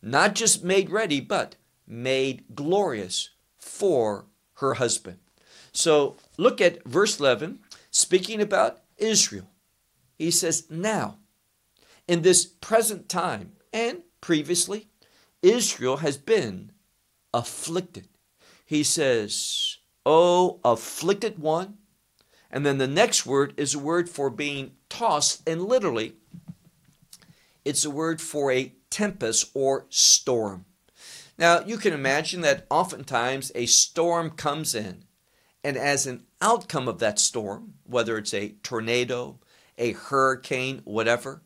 Not 0.03 0.35
just 0.35 0.65
made 0.65 0.91
ready, 0.91 1.21
but 1.21 1.57
made 1.87 2.45
glorious 2.55 3.31
for 3.59 4.27
her 4.55 4.75
husband. 4.75 5.19
So 5.73 6.17
look 6.37 6.61
at 6.61 6.85
verse 6.85 7.21
11, 7.21 7.61
speaking 7.97 8.43
about 8.43 8.83
Israel. 8.99 9.49
He 10.19 10.31
says, 10.31 10.67
Now, 10.71 11.17
in 12.07 12.23
this 12.23 12.45
present 12.45 13.09
time 13.09 13.53
and 13.73 14.03
previously, 14.21 14.89
Israel 15.43 15.99
has 15.99 16.19
been 16.19 16.73
afflicted. 17.33 18.09
He 18.67 18.83
says, 18.83 19.79
Oh, 20.05 20.61
afflicted 20.65 21.39
one. 21.39 21.79
And 22.51 22.65
then 22.65 22.79
the 22.79 22.87
next 22.87 23.27
word 23.27 23.55
is 23.57 23.75
a 23.75 23.79
word 23.79 24.09
for 24.09 24.31
being 24.31 24.73
tossed, 24.89 25.47
and 25.49 25.63
literally, 25.65 26.15
it's 27.65 27.85
a 27.85 27.91
word 27.91 28.21
for 28.21 28.53
a 28.53 28.73
tempest 28.91 29.51
or 29.55 29.87
storm. 29.89 30.65
Now, 31.39 31.65
you 31.65 31.77
can 31.77 31.93
imagine 31.93 32.43
that 32.43 32.67
oftentimes 32.71 33.53
a 33.55 33.67
storm 33.67 34.31
comes 34.31 34.75
in, 34.75 35.05
and 35.67 35.77
as 35.77 36.07
an 36.07 36.23
outcome 36.41 36.87
of 36.87 37.01
that 37.01 37.19
storm, 37.19 37.75
whether 37.83 38.17
it's 38.17 38.33
a 38.33 38.55
tornado, 38.63 39.41
a 39.77 39.91
hurricane, 39.95 40.81
whatever, 40.85 41.43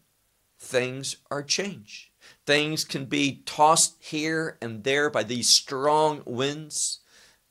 things 0.58 1.16
are 1.30 1.42
changed. 1.42 2.10
Things 2.44 2.84
can 2.84 3.06
be 3.06 3.40
tossed 3.46 3.96
here 3.98 4.58
and 4.60 4.84
there 4.84 5.08
by 5.08 5.22
these 5.22 5.48
strong 5.48 6.20
winds. 6.26 6.98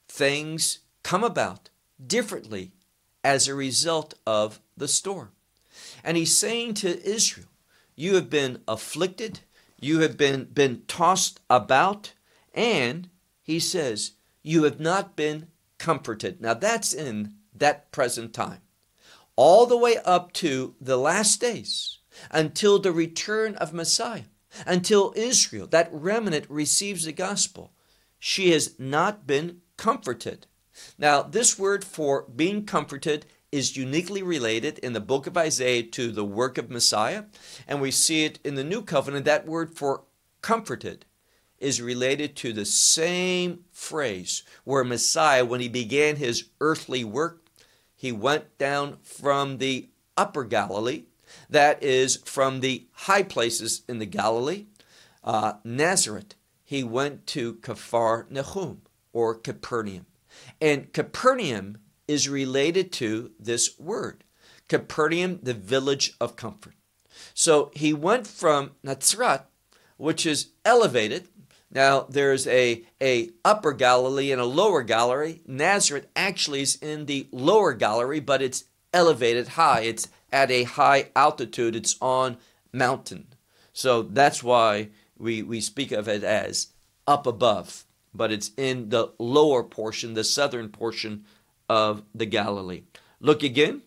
Things 0.07 0.81
come 1.01 1.23
about 1.23 1.71
differently 2.05 2.71
as 3.23 3.47
a 3.47 3.55
result 3.55 4.13
of 4.27 4.59
the 4.77 4.88
storm. 4.88 5.31
And 6.03 6.17
he's 6.17 6.38
saying 6.38 6.75
to 6.75 7.03
Israel, 7.03 7.49
You 7.95 8.13
have 8.13 8.29
been 8.29 8.61
afflicted, 8.67 9.39
you 9.79 10.01
have 10.01 10.17
been, 10.17 10.43
been 10.43 10.83
tossed 10.88 11.39
about, 11.49 12.13
and 12.53 13.09
he 13.41 13.59
says, 13.59 14.11
You 14.43 14.65
have 14.65 14.79
not 14.79 15.15
been 15.15 15.47
comforted. 15.79 16.41
Now 16.41 16.53
that's 16.53 16.93
in 16.93 17.33
that 17.55 17.91
present 17.91 18.33
time. 18.33 18.62
all 19.39 19.65
the 19.65 19.77
way 19.77 19.95
up 20.03 20.33
to 20.33 20.75
the 20.81 20.98
last 20.98 21.39
days 21.39 22.00
until 22.29 22.77
the 22.77 22.91
return 22.91 23.55
of 23.55 23.71
Messiah, 23.71 24.24
until 24.65 25.13
Israel, 25.15 25.65
that 25.67 25.88
remnant, 25.93 26.45
receives 26.50 27.05
the 27.05 27.13
gospel. 27.13 27.71
She 28.19 28.51
has 28.51 28.77
not 28.77 29.25
been 29.25 29.62
comforted. 29.77 30.45
Now, 30.98 31.21
this 31.21 31.57
word 31.57 31.86
for 31.86 32.25
being 32.36 32.65
comforted 32.65 33.27
is 33.50 33.77
uniquely 33.77 34.21
related 34.21 34.77
in 34.79 34.91
the 34.91 35.00
book 35.00 35.25
of 35.25 35.38
Isaiah 35.38 35.83
to 35.83 36.12
the 36.12 36.25
work 36.25 36.57
of 36.57 36.69
Messiah, 36.69 37.24
and 37.65 37.79
we 37.79 37.91
see 37.91 38.25
it 38.25 38.39
in 38.43 38.55
the 38.55 38.63
new 38.65 38.81
covenant. 38.81 39.24
That 39.24 39.48
word 39.48 39.77
for 39.77 40.03
comforted 40.41 41.05
is 41.59 41.81
related 41.81 42.35
to 42.37 42.53
the 42.53 42.65
same 42.65 43.65
phrase 43.71 44.43
where 44.63 44.83
Messiah, 44.83 45.45
when 45.45 45.61
he 45.61 45.69
began 45.69 46.15
his 46.15 46.49
earthly 46.61 47.03
work, 47.03 47.45
he 47.95 48.11
went 48.11 48.57
down 48.57 48.97
from 49.03 49.57
the 49.57 49.89
upper 50.15 50.43
Galilee, 50.43 51.03
that 51.49 51.83
is, 51.83 52.17
from 52.17 52.59
the 52.59 52.87
high 52.91 53.23
places 53.23 53.83
in 53.87 53.99
the 53.99 54.05
Galilee, 54.05 54.65
uh, 55.23 55.53
Nazareth. 55.63 56.35
He 56.63 56.83
went 56.83 57.27
to 57.27 57.55
Kafar 57.55 58.29
Nahum 58.29 58.81
or 59.11 59.35
Capernaum. 59.35 60.05
And 60.61 60.93
Capernaum 60.93 61.79
is 62.07 62.29
related 62.29 62.91
to 62.93 63.31
this 63.39 63.77
word. 63.79 64.23
Capernaum, 64.67 65.39
the 65.41 65.53
village 65.53 66.13
of 66.21 66.35
comfort. 66.35 66.75
So 67.33 67.71
he 67.73 67.91
went 67.91 68.27
from 68.27 68.71
Nazareth, 68.83 69.41
which 69.97 70.25
is 70.25 70.51
elevated, 70.63 71.27
now 71.71 72.07
there's 72.09 72.47
a, 72.47 72.83
a 73.01 73.29
upper 73.45 73.73
Galilee 73.73 74.31
and 74.31 74.41
a 74.41 74.45
lower 74.45 74.81
Galilee. 74.81 75.39
Nazareth 75.45 76.07
actually 76.15 76.61
is 76.61 76.75
in 76.75 77.05
the 77.05 77.27
lower 77.31 77.73
Galilee, 77.73 78.19
but 78.19 78.41
it's 78.41 78.65
elevated 78.93 79.49
high. 79.49 79.81
It's 79.81 80.07
at 80.31 80.49
a 80.49 80.63
high 80.63 81.09
altitude. 81.15 81.75
It's 81.75 81.95
on 82.01 82.38
mountain. 82.73 83.27
So 83.71 84.01
that's 84.01 84.43
why 84.43 84.89
we, 85.17 85.43
we 85.43 85.61
speak 85.61 85.91
of 85.91 86.07
it 86.07 86.23
as 86.23 86.67
up 87.07 87.27
above, 87.27 87.85
but 88.13 88.31
it's 88.31 88.51
in 88.57 88.89
the 88.89 89.13
lower 89.19 89.63
portion, 89.63 90.13
the 90.13 90.23
southern 90.23 90.69
portion 90.69 91.25
of 91.67 92.03
the 92.15 92.25
Galilee. 92.25 92.83
Look 93.19 93.43
again. 93.43 93.83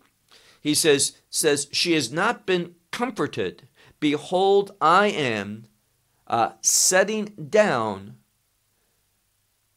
He 0.61 0.75
says, 0.75 1.17
says, 1.31 1.67
She 1.73 1.95
has 1.95 2.13
not 2.13 2.47
been 2.47 2.75
comforted. 2.93 3.69
Behold, 3.99 4.73
I 4.81 5.09
am 5.09 5.65
uh, 6.33 6.53
setting 6.63 7.27
down 7.51 8.17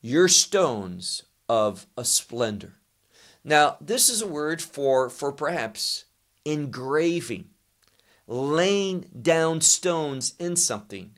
your 0.01 0.29
stones 0.29 1.23
of 1.49 1.85
a 1.97 2.05
splendor. 2.05 2.75
Now, 3.43 3.75
this 3.81 4.09
is 4.09 4.21
a 4.21 4.27
word 4.27 4.61
for, 4.61 5.09
for 5.09 5.33
perhaps 5.33 6.05
engraving, 6.45 7.49
laying 8.25 9.01
down 9.21 9.59
stones 9.59 10.33
in 10.39 10.55
something 10.55 11.11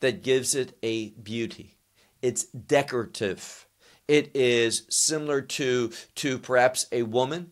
that 0.00 0.22
gives 0.22 0.54
it 0.54 0.76
a 0.82 1.08
beauty. 1.10 1.78
It's 2.20 2.44
decorative. 2.44 3.66
It 4.06 4.30
is 4.34 4.84
similar 4.90 5.40
to, 5.40 5.90
to 6.16 6.38
perhaps 6.38 6.86
a 6.92 7.02
woman 7.02 7.50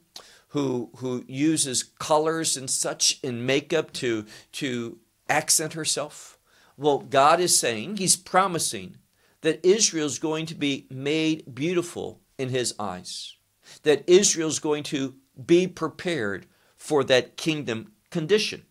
who, 0.48 0.90
who 0.96 1.24
uses 1.26 1.84
colors 1.84 2.56
and 2.56 2.68
such 2.68 3.18
in 3.22 3.46
makeup 3.46 3.94
to, 3.94 4.26
to 4.52 4.98
accent 5.28 5.72
herself 5.72 6.33
well, 6.76 6.98
God 6.98 7.40
is 7.40 7.56
saying, 7.56 7.96
He's 7.96 8.16
promising 8.16 8.96
that 9.42 9.64
Israel 9.64 10.06
is 10.06 10.18
going 10.18 10.46
to 10.46 10.54
be 10.54 10.86
made 10.90 11.54
beautiful 11.54 12.20
in 12.38 12.48
His 12.48 12.74
eyes, 12.78 13.36
that 13.82 14.04
Israel 14.06 14.48
is 14.48 14.58
going 14.58 14.82
to 14.84 15.14
be 15.46 15.66
prepared 15.66 16.46
for 16.76 17.04
that 17.04 17.36
kingdom 17.36 17.92
condition. 18.10 18.64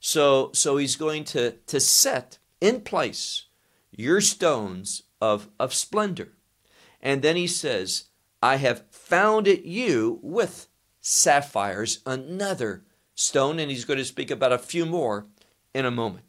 So, 0.00 0.50
so 0.54 0.76
He's 0.76 0.96
going 0.96 1.24
to, 1.24 1.52
to 1.52 1.80
set 1.80 2.38
in 2.60 2.80
place 2.80 3.46
your 3.90 4.20
stones 4.20 5.02
of, 5.20 5.48
of 5.58 5.74
splendor. 5.74 6.32
And 7.00 7.22
then 7.22 7.36
He 7.36 7.46
says, 7.46 8.04
I 8.42 8.56
have 8.56 8.84
founded 8.90 9.64
you 9.64 10.18
with 10.22 10.68
sapphires, 11.00 12.00
another 12.06 12.84
stone, 13.14 13.58
and 13.58 13.70
He's 13.70 13.84
going 13.84 13.98
to 13.98 14.04
speak 14.04 14.30
about 14.30 14.52
a 14.52 14.58
few 14.58 14.86
more 14.86 15.26
in 15.74 15.84
a 15.84 15.90
moment. 15.90 16.24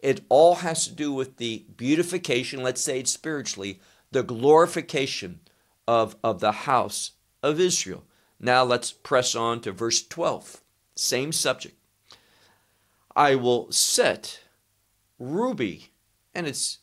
It 0.00 0.22
all 0.28 0.56
has 0.56 0.86
to 0.86 0.92
do 0.94 1.12
with 1.12 1.36
the 1.36 1.64
beautification, 1.76 2.62
let's 2.62 2.80
say 2.80 3.00
it 3.00 3.08
spiritually, 3.08 3.80
the 4.10 4.22
glorification 4.22 5.40
of, 5.86 6.16
of 6.24 6.40
the 6.40 6.52
house 6.52 7.12
of 7.42 7.60
Israel. 7.60 8.04
Now 8.38 8.64
let's 8.64 8.92
press 8.92 9.34
on 9.34 9.60
to 9.60 9.72
verse 9.72 10.06
12. 10.06 10.62
Same 10.94 11.32
subject. 11.32 11.76
I 13.14 13.34
will 13.34 13.70
set 13.70 14.40
ruby, 15.18 15.90
and 16.34 16.46
it's 16.46 16.78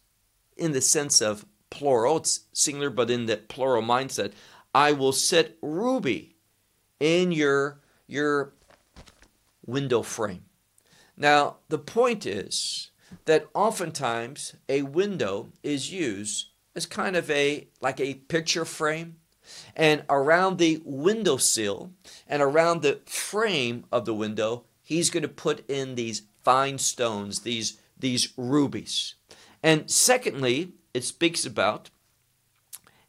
in 0.56 0.72
the 0.72 0.82
sense 0.82 1.22
of 1.22 1.46
plural, 1.70 2.18
it's 2.18 2.42
singular, 2.54 2.90
but 2.90 3.10
in 3.10 3.26
the 3.26 3.38
plural 3.38 3.82
mindset. 3.82 4.34
I 4.74 4.92
will 4.92 5.12
set 5.12 5.58
ruby 5.62 6.36
in 7.00 7.32
your, 7.32 7.80
your 8.06 8.54
window 9.66 10.04
frame. 10.04 10.46
Now, 11.16 11.58
the 11.70 11.80
point 11.80 12.26
is 12.26 12.92
that 13.26 13.48
oftentimes 13.54 14.56
a 14.68 14.82
window 14.84 15.50
is 15.64 15.92
used 15.92 16.48
as 16.76 16.86
kind 16.86 17.16
of 17.16 17.30
a 17.30 17.68
like 17.82 18.00
a 18.00 18.16
picture 18.16 18.66
frame. 18.66 19.18
And 19.76 20.04
around 20.10 20.58
the 20.58 20.82
window 20.84 21.38
sill 21.38 21.92
and 22.28 22.42
around 22.42 22.82
the 22.82 23.00
frame 23.06 23.86
of 23.92 24.06
the 24.06 24.14
window 24.14 24.66
he's 24.84 25.10
going 25.10 25.24
to 25.24 25.30
put 25.30 25.68
in 25.70 25.96
these 25.96 26.24
fine 26.44 26.78
stones 26.78 27.42
these 27.42 27.80
these 27.98 28.34
rubies. 28.38 29.16
And 29.64 29.90
secondly 29.90 30.74
it 30.94 31.04
speaks 31.04 31.46
about 31.46 31.90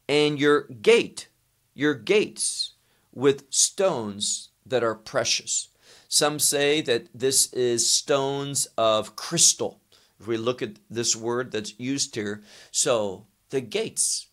and 0.07 0.39
your 0.39 0.61
gate 0.61 1.27
your 1.73 1.93
gates 1.93 2.73
with 3.13 3.45
stones 3.49 4.49
that 4.65 4.83
are 4.83 4.95
precious. 4.95 5.69
Some 6.07 6.39
say 6.39 6.81
that 6.81 7.07
this 7.13 7.51
is 7.53 7.89
stones 7.89 8.67
of 8.77 9.15
crystal 9.15 9.79
if 10.19 10.27
we 10.27 10.37
look 10.37 10.61
at 10.61 10.79
this 10.89 11.15
word 11.15 11.51
that's 11.51 11.79
used 11.79 12.15
here, 12.15 12.43
so 12.71 13.25
the 13.49 13.61
gates 13.61 14.27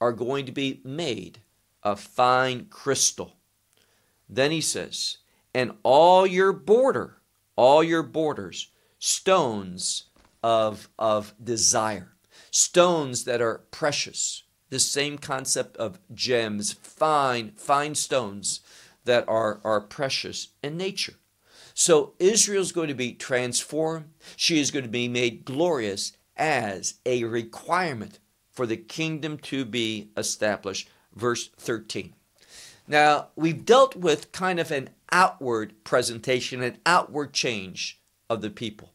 are 0.00 0.12
going 0.12 0.46
to 0.46 0.52
be 0.52 0.80
made 0.84 1.40
of 1.82 2.00
fine 2.00 2.66
crystal. 2.70 3.36
Then 4.28 4.50
he 4.50 4.60
says, 4.60 5.18
and 5.54 5.72
all 5.82 6.26
your 6.26 6.52
border, 6.52 7.18
all 7.56 7.82
your 7.82 8.02
borders, 8.02 8.70
stones 8.98 10.04
of, 10.42 10.88
of 10.98 11.34
desire, 11.42 12.14
stones 12.50 13.24
that 13.24 13.40
are 13.40 13.58
precious. 13.70 14.44
The 14.70 14.78
same 14.78 15.18
concept 15.18 15.76
of 15.76 15.98
gems, 16.14 16.72
fine, 16.72 17.52
fine 17.56 17.94
stones 17.94 18.60
that 19.04 19.28
are, 19.28 19.60
are 19.64 19.80
precious 19.80 20.48
in 20.62 20.76
nature. 20.78 21.14
So 21.74 22.14
Israel 22.18 22.62
is 22.62 22.72
going 22.72 22.88
to 22.88 22.94
be 22.94 23.12
transformed. 23.12 24.10
She 24.36 24.60
is 24.60 24.70
going 24.70 24.84
to 24.84 24.90
be 24.90 25.08
made 25.08 25.44
glorious 25.44 26.12
as 26.36 26.94
a 27.06 27.24
requirement 27.24 28.18
for 28.50 28.66
the 28.66 28.76
kingdom 28.76 29.38
to 29.38 29.64
be 29.64 30.10
established. 30.16 30.88
Verse 31.14 31.50
13. 31.56 32.14
Now, 32.86 33.28
we've 33.36 33.64
dealt 33.64 33.96
with 33.96 34.32
kind 34.32 34.58
of 34.58 34.70
an 34.70 34.90
outward 35.10 35.84
presentation, 35.84 36.62
an 36.62 36.78
outward 36.84 37.32
change 37.32 38.00
of 38.28 38.42
the 38.42 38.50
people. 38.50 38.92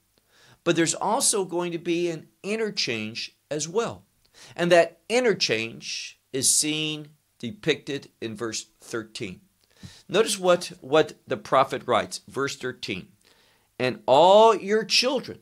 But 0.63 0.75
there's 0.75 0.93
also 0.93 1.45
going 1.45 1.71
to 1.71 1.77
be 1.77 2.09
an 2.09 2.27
interchange 2.43 3.37
as 3.49 3.67
well. 3.67 4.03
And 4.55 4.71
that 4.71 4.99
interchange 5.09 6.19
is 6.33 6.53
seen 6.53 7.09
depicted 7.39 8.09
in 8.19 8.35
verse 8.35 8.65
13. 8.81 9.41
Notice 10.09 10.39
what, 10.39 10.71
what 10.81 11.13
the 11.27 11.37
prophet 11.37 11.83
writes, 11.85 12.21
verse 12.27 12.55
13. 12.55 13.07
And 13.79 14.01
all 14.05 14.55
your 14.55 14.83
children 14.83 15.39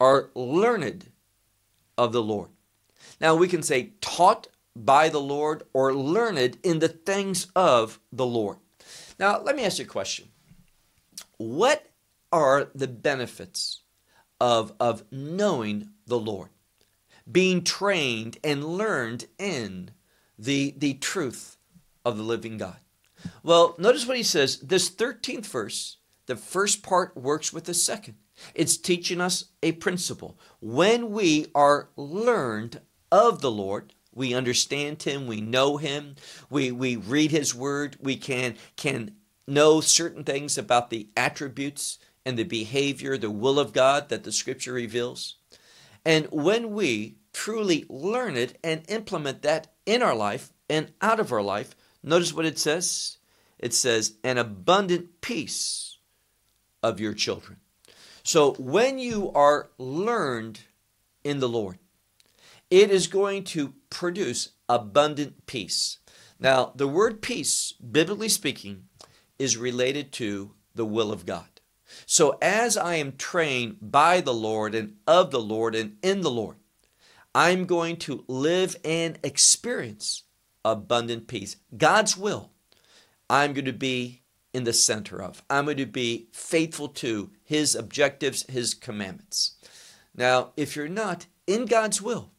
are 0.00 0.30
learned 0.34 1.10
of 1.98 2.12
the 2.12 2.22
Lord. 2.22 2.48
Now 3.20 3.34
we 3.34 3.48
can 3.48 3.62
say 3.62 3.92
taught 4.00 4.48
by 4.74 5.08
the 5.08 5.20
Lord 5.20 5.64
or 5.72 5.92
learned 5.92 6.58
in 6.62 6.78
the 6.78 6.88
things 6.88 7.48
of 7.54 8.00
the 8.10 8.26
Lord. 8.26 8.56
Now 9.18 9.40
let 9.40 9.56
me 9.56 9.64
ask 9.64 9.78
you 9.78 9.84
a 9.84 9.88
question. 9.88 10.28
What 11.36 11.86
are 12.32 12.70
the 12.74 12.88
benefits 12.88 13.82
of, 14.40 14.72
of 14.80 15.04
knowing 15.10 15.90
the 16.06 16.18
Lord? 16.18 16.48
Being 17.30 17.62
trained 17.62 18.38
and 18.42 18.64
learned 18.64 19.26
in 19.38 19.90
the, 20.38 20.74
the 20.76 20.94
truth 20.94 21.58
of 22.04 22.16
the 22.16 22.22
living 22.22 22.58
God. 22.58 22.78
Well, 23.42 23.74
notice 23.78 24.06
what 24.06 24.16
he 24.16 24.22
says. 24.22 24.58
This 24.60 24.90
13th 24.90 25.46
verse, 25.46 25.98
the 26.26 26.36
first 26.36 26.82
part 26.82 27.16
works 27.16 27.52
with 27.52 27.64
the 27.64 27.74
second. 27.74 28.14
It's 28.54 28.76
teaching 28.76 29.20
us 29.20 29.46
a 29.62 29.72
principle. 29.72 30.38
When 30.60 31.10
we 31.10 31.46
are 31.54 31.90
learned 31.96 32.80
of 33.12 33.40
the 33.40 33.50
Lord, 33.50 33.92
we 34.14 34.34
understand 34.34 35.02
him, 35.02 35.26
we 35.26 35.40
know 35.40 35.76
him, 35.76 36.16
we, 36.48 36.72
we 36.72 36.96
read 36.96 37.30
his 37.30 37.54
word, 37.54 37.96
we 38.00 38.16
can, 38.16 38.56
can 38.76 39.14
know 39.46 39.80
certain 39.80 40.24
things 40.24 40.58
about 40.58 40.90
the 40.90 41.08
attributes 41.16 41.98
and 42.24 42.38
the 42.38 42.44
behavior, 42.44 43.16
the 43.16 43.30
will 43.30 43.58
of 43.58 43.72
God 43.72 44.08
that 44.08 44.24
the 44.24 44.32
scripture 44.32 44.72
reveals. 44.72 45.36
And 46.04 46.26
when 46.30 46.72
we 46.72 47.16
truly 47.32 47.84
learn 47.88 48.36
it 48.36 48.58
and 48.64 48.82
implement 48.88 49.42
that 49.42 49.68
in 49.86 50.02
our 50.02 50.14
life 50.14 50.52
and 50.68 50.92
out 51.00 51.20
of 51.20 51.32
our 51.32 51.42
life, 51.42 51.74
notice 52.02 52.32
what 52.32 52.46
it 52.46 52.58
says. 52.58 53.18
It 53.58 53.74
says, 53.74 54.14
an 54.24 54.38
abundant 54.38 55.20
peace 55.20 55.98
of 56.82 56.98
your 56.98 57.12
children. 57.12 57.58
So 58.22 58.52
when 58.54 58.98
you 58.98 59.30
are 59.32 59.70
learned 59.78 60.60
in 61.24 61.40
the 61.40 61.48
Lord, 61.48 61.78
it 62.70 62.90
is 62.90 63.06
going 63.06 63.44
to 63.44 63.74
produce 63.90 64.50
abundant 64.68 65.46
peace. 65.46 65.98
Now, 66.38 66.72
the 66.74 66.88
word 66.88 67.20
peace, 67.20 67.72
biblically 67.72 68.28
speaking, 68.28 68.84
is 69.38 69.56
related 69.56 70.12
to 70.12 70.52
the 70.74 70.86
will 70.86 71.12
of 71.12 71.26
God. 71.26 71.46
So 72.06 72.38
as 72.40 72.76
I 72.76 72.94
am 72.94 73.16
trained 73.16 73.76
by 73.80 74.20
the 74.20 74.32
Lord 74.32 74.74
and 74.74 74.96
of 75.06 75.30
the 75.30 75.40
Lord 75.40 75.74
and 75.74 75.96
in 76.02 76.20
the 76.20 76.30
Lord, 76.30 76.56
I'm 77.34 77.66
going 77.66 77.96
to 77.98 78.24
live 78.28 78.76
and 78.84 79.18
experience 79.22 80.22
abundant 80.64 81.28
peace. 81.28 81.56
God's 81.76 82.16
will, 82.16 82.50
I'm 83.28 83.52
going 83.52 83.64
to 83.64 83.72
be 83.72 84.22
in 84.52 84.64
the 84.64 84.72
center 84.72 85.22
of. 85.22 85.42
I'm 85.48 85.66
going 85.66 85.76
to 85.76 85.86
be 85.86 86.28
faithful 86.32 86.88
to 86.88 87.30
His 87.44 87.74
objectives, 87.74 88.44
His 88.48 88.74
commandments. 88.74 89.52
Now, 90.14 90.52
if 90.56 90.74
you're 90.74 90.88
not 90.88 91.26
in 91.46 91.66
God's 91.66 92.02
will, 92.02 92.30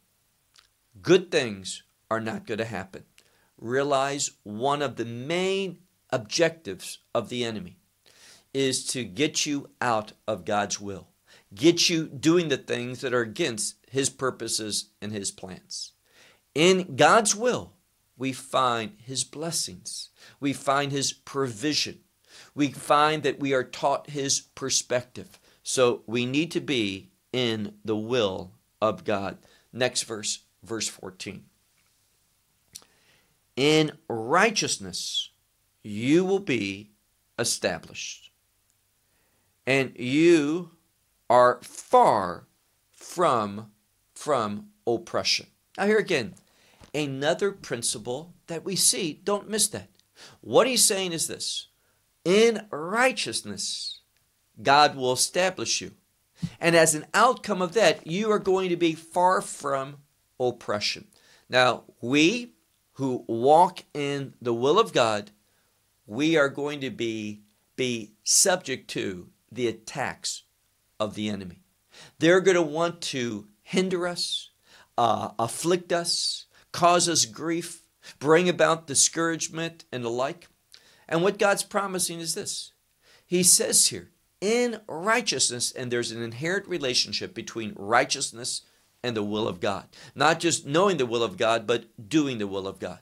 good 1.00 1.30
things 1.30 1.82
are 2.10 2.20
not 2.20 2.46
going 2.46 2.58
to 2.58 2.64
happen. 2.64 3.04
Realize 3.56 4.32
one 4.42 4.82
of 4.82 4.96
the 4.96 5.04
main 5.04 5.78
objectives 6.10 6.98
of 7.14 7.28
the 7.28 7.44
enemy 7.44 7.78
is 8.52 8.84
to 8.88 9.04
get 9.04 9.46
you 9.46 9.70
out 9.80 10.12
of 10.28 10.44
God's 10.44 10.78
will, 10.78 11.08
get 11.54 11.88
you 11.88 12.06
doing 12.06 12.48
the 12.48 12.58
things 12.58 13.00
that 13.00 13.14
are 13.14 13.22
against 13.22 13.76
His 13.90 14.10
purposes 14.10 14.90
and 15.00 15.12
His 15.12 15.30
plans. 15.30 15.92
In 16.54 16.96
God's 16.96 17.34
will, 17.34 17.72
we 18.22 18.32
find 18.32 18.92
His 19.04 19.24
blessings, 19.24 20.10
we 20.38 20.52
find 20.52 20.92
His 20.92 21.12
provision, 21.12 21.98
we 22.54 22.68
find 22.68 23.24
that 23.24 23.40
we 23.40 23.52
are 23.52 23.64
taught 23.64 24.10
His 24.10 24.42
perspective. 24.54 25.40
So 25.64 26.02
we 26.06 26.24
need 26.24 26.52
to 26.52 26.60
be 26.60 27.10
in 27.32 27.74
the 27.84 27.96
will 27.96 28.52
of 28.80 29.02
God. 29.02 29.38
Next 29.72 30.04
verse, 30.04 30.44
verse 30.62 30.86
14. 30.86 31.42
In 33.56 33.90
righteousness 34.06 35.30
you 35.82 36.24
will 36.24 36.38
be 36.38 36.92
established 37.40 38.30
and 39.66 39.98
you 39.98 40.70
are 41.28 41.58
far 41.64 42.46
from 42.92 43.72
from 44.14 44.68
oppression. 44.86 45.48
Now 45.76 45.86
here 45.86 45.98
again, 45.98 46.34
another 46.94 47.52
principle 47.52 48.34
that 48.46 48.64
we 48.64 48.76
see, 48.76 49.20
don't 49.24 49.48
miss 49.48 49.68
that. 49.68 49.88
What 50.40 50.66
he's 50.66 50.84
saying 50.84 51.12
is 51.12 51.26
this. 51.26 51.68
In 52.24 52.66
righteousness, 52.70 54.00
God 54.62 54.94
will 54.94 55.12
establish 55.12 55.80
you. 55.80 55.92
And 56.60 56.76
as 56.76 56.94
an 56.94 57.06
outcome 57.14 57.62
of 57.62 57.74
that, 57.74 58.06
you 58.06 58.30
are 58.30 58.38
going 58.38 58.68
to 58.68 58.76
be 58.76 58.94
far 58.94 59.40
from 59.40 59.98
oppression. 60.38 61.08
Now, 61.48 61.84
we 62.00 62.54
who 62.94 63.24
walk 63.26 63.84
in 63.94 64.34
the 64.40 64.54
will 64.54 64.78
of 64.78 64.92
God, 64.92 65.30
we 66.06 66.36
are 66.36 66.48
going 66.48 66.80
to 66.80 66.90
be 66.90 67.42
be 67.74 68.12
subject 68.22 68.88
to 68.90 69.30
the 69.50 69.66
attacks 69.66 70.42
of 71.00 71.14
the 71.14 71.28
enemy. 71.28 71.62
They're 72.18 72.40
going 72.40 72.56
to 72.56 72.62
want 72.62 73.00
to 73.02 73.48
hinder 73.62 74.06
us, 74.06 74.50
uh, 74.98 75.30
afflict 75.38 75.92
us, 75.92 76.46
cause 76.72 77.08
us 77.08 77.24
grief, 77.24 77.82
bring 78.18 78.48
about 78.48 78.86
discouragement 78.86 79.84
and 79.92 80.04
the 80.04 80.10
like. 80.10 80.48
And 81.08 81.22
what 81.22 81.38
God's 81.38 81.62
promising 81.62 82.20
is 82.20 82.34
this 82.34 82.72
He 83.26 83.42
says 83.42 83.88
here, 83.88 84.10
in 84.40 84.80
righteousness, 84.88 85.70
and 85.70 85.90
there's 85.90 86.10
an 86.10 86.22
inherent 86.22 86.66
relationship 86.66 87.34
between 87.34 87.74
righteousness 87.76 88.62
and 89.02 89.16
the 89.16 89.22
will 89.22 89.48
of 89.48 89.60
God. 89.60 89.86
Not 90.14 90.40
just 90.40 90.66
knowing 90.66 90.96
the 90.96 91.06
will 91.06 91.22
of 91.22 91.36
God, 91.36 91.66
but 91.66 91.86
doing 92.08 92.38
the 92.38 92.46
will 92.46 92.66
of 92.66 92.78
God. 92.78 93.00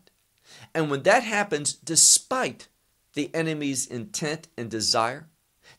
And 0.74 0.90
when 0.90 1.02
that 1.04 1.22
happens, 1.22 1.72
despite 1.72 2.68
the 3.14 3.34
enemy's 3.34 3.86
intent 3.86 4.48
and 4.56 4.70
desire, 4.70 5.28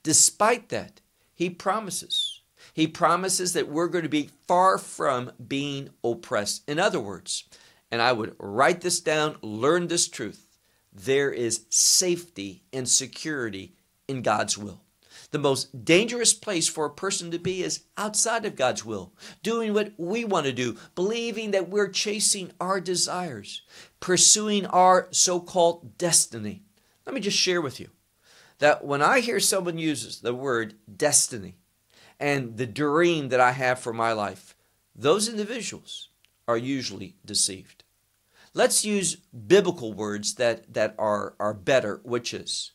Despite 0.04 0.70
that, 0.70 1.02
he 1.34 1.50
promises. 1.50 2.42
He 2.74 2.88
promises 2.88 3.54
that 3.54 3.68
we're 3.68 3.88
going 3.88 4.04
to 4.04 4.10
be 4.10 4.30
far 4.48 4.78
from 4.78 5.32
being 5.46 5.90
oppressed. 6.04 6.68
In 6.68 6.80
other 6.80 7.00
words, 7.00 7.44
and 7.92 8.02
I 8.02 8.14
would 8.14 8.36
write 8.40 8.82
this 8.82 9.00
down, 9.00 9.38
learn 9.42 9.88
this 9.88 10.08
truth 10.08 10.48
there 10.94 11.32
is 11.32 11.66
safety 11.70 12.64
and 12.74 12.88
security 12.88 13.76
in 14.08 14.22
God's 14.22 14.58
will. 14.58 14.82
The 15.32 15.40
most 15.40 15.86
dangerous 15.86 16.34
place 16.34 16.68
for 16.68 16.86
a 16.86 16.90
person 16.90 17.32
to 17.32 17.40
be 17.40 17.64
is 17.64 17.86
outside 17.98 18.46
of 18.46 18.58
God's 18.58 18.84
will, 18.84 19.14
doing 19.42 19.74
what 19.74 19.94
we 19.98 20.26
want 20.26 20.46
to 20.48 20.52
do, 20.52 20.76
believing 20.94 21.52
that 21.52 21.70
we're 21.70 21.88
chasing 21.88 22.52
our 22.60 22.82
desires, 22.82 23.62
pursuing 24.02 24.66
our 24.66 25.08
so 25.12 25.40
called 25.40 25.98
destiny. 25.98 26.64
Let 27.06 27.16
me 27.16 27.22
just 27.22 27.38
share 27.38 27.62
with 27.62 27.80
you 27.80 27.90
that 28.60 28.84
when 28.84 29.02
I 29.02 29.22
hear 29.22 29.40
someone 29.40 29.78
uses 29.78 30.20
the 30.20 30.36
word 30.36 30.76
destiny 30.94 31.56
and 32.20 32.58
the 32.58 32.68
dream 32.68 33.30
that 33.30 33.40
I 33.40 33.54
have 33.54 33.80
for 33.80 33.94
my 33.94 34.12
life, 34.12 34.56
those 34.94 35.30
individuals 35.30 36.10
are 36.48 36.58
usually 36.58 37.16
deceived. 37.26 37.81
Let's 38.54 38.84
use 38.84 39.16
biblical 39.16 39.94
words 39.94 40.36
that, 40.36 40.74
that 40.74 40.96
are, 41.00 41.36
are 41.40 41.54
better, 41.54 42.02
which 42.04 42.34
is 42.34 42.72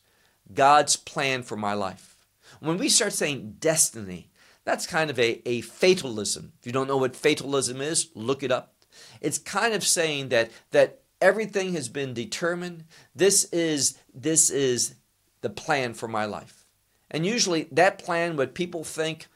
God's 0.53 0.95
plan 0.95 1.43
for 1.43 1.55
my 1.55 1.73
life. 1.73 2.15
When 2.59 2.77
we 2.77 2.89
start 2.89 3.13
saying 3.13 3.57
destiny, 3.59 4.29
that's 4.63 4.87
kind 4.87 5.09
of 5.09 5.19
a, 5.19 5.47
a 5.47 5.61
fatalism. 5.61 6.53
If 6.59 6.65
you 6.65 6.71
don't 6.71 6.87
know 6.87 6.97
what 6.97 7.15
fatalism 7.15 7.81
is, 7.81 8.09
look 8.15 8.43
it 8.43 8.51
up. 8.51 8.73
It's 9.21 9.37
kind 9.37 9.73
of 9.73 9.83
saying 9.83 10.29
that 10.29 10.51
that 10.71 11.01
everything 11.21 11.73
has 11.73 11.87
been 11.87 12.13
determined. 12.13 12.85
This 13.15 13.43
is 13.45 13.97
this 14.13 14.49
is 14.49 14.95
the 15.41 15.49
plan 15.49 15.93
for 15.93 16.07
my 16.07 16.25
life. 16.25 16.65
And 17.09 17.25
usually 17.25 17.67
that 17.71 17.99
plan, 17.99 18.35
what 18.35 18.55
people 18.55 18.83
think 18.83 19.27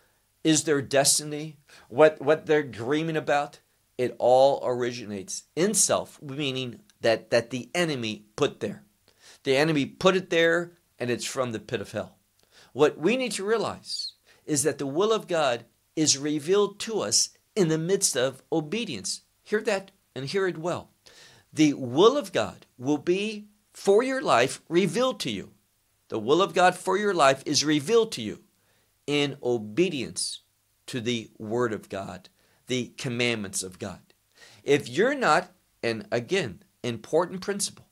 is 0.43 0.63
their 0.63 0.81
destiny, 0.81 1.57
what, 1.87 2.21
what 2.21 2.45
they're 2.45 2.63
dreaming 2.63 3.15
about, 3.15 3.59
it 4.01 4.15
all 4.19 4.61
originates 4.63 5.43
in 5.55 5.73
self, 5.73 6.21
meaning 6.21 6.81
that, 7.01 7.29
that 7.31 7.49
the 7.49 7.69
enemy 7.75 8.25
put 8.35 8.59
there. 8.59 8.83
The 9.43 9.57
enemy 9.57 9.85
put 9.85 10.15
it 10.15 10.29
there 10.29 10.73
and 10.99 11.09
it's 11.09 11.25
from 11.25 11.51
the 11.51 11.59
pit 11.59 11.81
of 11.81 11.91
hell. 11.91 12.17
What 12.73 12.97
we 12.97 13.17
need 13.17 13.31
to 13.33 13.45
realize 13.45 14.13
is 14.45 14.63
that 14.63 14.77
the 14.77 14.87
will 14.87 15.11
of 15.11 15.27
God 15.27 15.65
is 15.95 16.17
revealed 16.17 16.79
to 16.81 17.01
us 17.01 17.29
in 17.55 17.67
the 17.67 17.77
midst 17.77 18.15
of 18.15 18.41
obedience. 18.51 19.21
Hear 19.43 19.61
that 19.63 19.91
and 20.15 20.25
hear 20.25 20.47
it 20.47 20.57
well. 20.57 20.91
The 21.53 21.73
will 21.73 22.17
of 22.17 22.31
God 22.31 22.65
will 22.77 22.97
be 22.97 23.47
for 23.73 24.03
your 24.03 24.21
life 24.21 24.61
revealed 24.69 25.19
to 25.21 25.31
you 25.31 25.51
the 26.11 26.19
will 26.19 26.41
of 26.41 26.53
God 26.53 26.75
for 26.75 26.97
your 26.97 27.13
life 27.13 27.41
is 27.45 27.63
revealed 27.63 28.11
to 28.11 28.21
you 28.21 28.43
in 29.07 29.37
obedience 29.41 30.41
to 30.87 30.99
the 30.99 31.31
Word 31.37 31.71
of 31.71 31.87
God, 31.87 32.27
the 32.71 32.93
commandments 32.97 33.63
of 33.63 33.79
God. 33.79 33.99
If 34.63 34.87
you're 34.87 35.13
not, 35.13 35.51
and 35.83 36.07
again, 36.09 36.63
important 36.83 37.41
principle, 37.41 37.89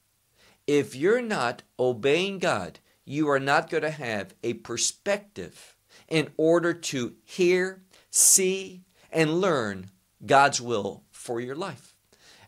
if 0.68 0.96
you're 0.96 1.22
not 1.22 1.64
obeying 1.78 2.40
God, 2.40 2.80
you 3.04 3.28
are 3.28 3.42
not 3.42 3.70
going 3.70 3.84
to 3.84 3.90
have 3.90 4.36
a 4.42 4.54
perspective 4.54 5.76
in 6.08 6.30
order 6.38 6.74
to 6.74 7.16
hear, 7.26 7.82
see, 8.10 8.84
and 9.12 9.42
learn 9.42 9.90
God's 10.26 10.62
will 10.62 11.04
for 11.12 11.42
your 11.42 11.58
life. 11.58 11.94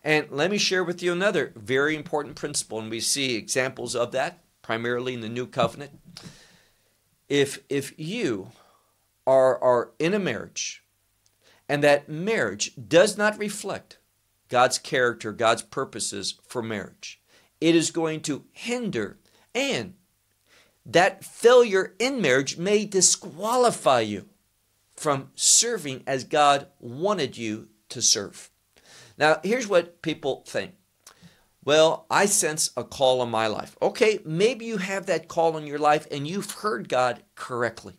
And 0.02 0.28
let 0.32 0.52
me 0.52 0.58
share 0.58 0.86
with 0.86 1.04
you 1.04 1.12
another 1.12 1.52
very 1.58 1.98
important 1.98 2.38
principle, 2.38 2.80
and 2.80 2.89
we 2.89 3.02
see 3.02 3.36
examples 3.36 3.94
of 3.94 4.13
that 4.13 4.39
primarily 4.62 5.13
in 5.15 5.20
the 5.20 5.28
new 5.28 5.48
covenant. 5.48 6.00
If 7.28 7.60
if 7.67 7.94
you 8.00 8.54
are 9.28 9.62
are 9.62 9.91
in 10.00 10.13
a 10.13 10.20
marriage 10.20 10.81
and 11.69 11.84
that 11.84 12.10
marriage 12.10 12.74
does 12.88 13.17
not 13.17 13.38
reflect 13.38 13.97
God's 14.50 14.78
character, 14.78 15.32
God's 15.32 15.62
purposes 15.62 16.36
for 16.47 16.62
marriage, 16.62 17.21
it 17.60 17.76
is 17.76 17.91
going 17.91 18.21
to 18.21 18.45
hinder 18.52 19.19
and 19.54 19.93
that 20.86 21.24
failure 21.24 21.93
in 22.00 22.21
marriage 22.21 22.58
may 22.58 22.86
disqualify 22.86 24.02
you 24.02 24.28
from 24.95 25.30
serving 25.36 26.04
as 26.08 26.24
God 26.24 26.67
wanted 26.80 27.38
you 27.38 27.69
to 27.89 28.02
serve. 28.02 28.50
Now, 29.17 29.39
here's 29.43 29.67
what 29.67 30.02
people 30.02 30.43
think 30.47 30.74
Well, 31.63 32.06
I 32.10 32.26
sense 32.26 32.71
a 32.76 32.84
call 32.84 33.21
on 33.21 33.30
my 33.30 33.47
life. 33.47 33.78
Okay, 33.82 34.19
maybe 34.26 34.65
you 34.65 34.78
have 34.78 35.06
that 35.06 35.28
call 35.28 35.58
in 35.58 35.67
your 35.67 35.80
life 35.80 36.08
and 36.10 36.28
you've 36.28 36.52
heard 36.52 36.89
God 36.89 37.24
correctly. 37.36 37.97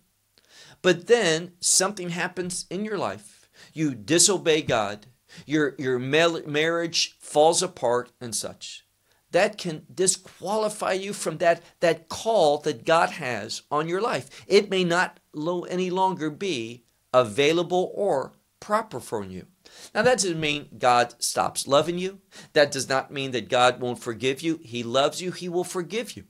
But 0.81 1.07
then 1.07 1.53
something 1.61 2.11
happens 2.11 2.67
in 2.69 2.85
your 2.85 2.99
life. 2.99 3.32
You 3.73 3.95
disobey 3.95 4.63
God. 4.63 5.07
Your, 5.47 5.75
your 5.79 5.99
marriage 5.99 7.17
falls 7.19 7.63
apart 7.63 8.13
and 8.21 8.35
such. 8.35 8.85
That 9.31 9.57
can 9.57 9.87
disqualify 9.93 10.93
you 10.93 11.15
from 11.15 11.39
that, 11.39 11.63
that 11.81 12.09
call 12.09 12.59
that 12.59 12.85
God 12.85 13.11
has 13.11 13.63
on 13.71 13.89
your 13.89 14.01
life. 14.01 14.45
It 14.47 14.69
may 14.69 14.85
not 14.85 15.21
lo- 15.33 15.63
any 15.63 15.89
longer 15.89 16.29
be 16.29 16.85
available 17.15 17.93
or 17.95 18.33
proper 18.61 19.01
for 19.01 19.25
you. 19.25 19.47
Now, 19.95 20.03
that 20.03 20.19
doesn't 20.19 20.39
mean 20.39 20.69
God 20.79 21.15
stops 21.23 21.67
loving 21.67 21.99
you. 21.99 22.21
That 22.53 22.71
does 22.71 22.89
not 22.89 23.11
mean 23.11 23.31
that 23.31 23.49
God 23.49 23.81
won't 23.81 23.99
forgive 23.99 24.43
you. 24.43 24.61
He 24.63 24.83
loves 24.83 25.23
you, 25.23 25.33
He 25.33 25.49
will 25.49 25.65
forgive 25.65 26.17
you. 26.17 26.25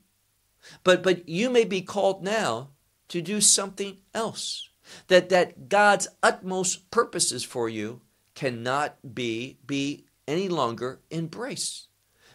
But, 0.85 1.03
but 1.03 1.29
you 1.29 1.51
may 1.51 1.65
be 1.65 1.83
called 1.83 2.23
now 2.23 2.71
to 3.09 3.21
do 3.21 3.41
something 3.41 3.99
else. 4.15 4.69
That, 5.09 5.29
that 5.31 5.69
God's 5.69 6.09
utmost 6.23 6.91
purposes 6.91 7.45
for 7.45 7.69
you 7.69 8.01
cannot 8.35 9.15
be, 9.15 9.59
be 9.67 10.07
any 10.27 10.49
longer 10.49 11.01
embraced 11.11 11.89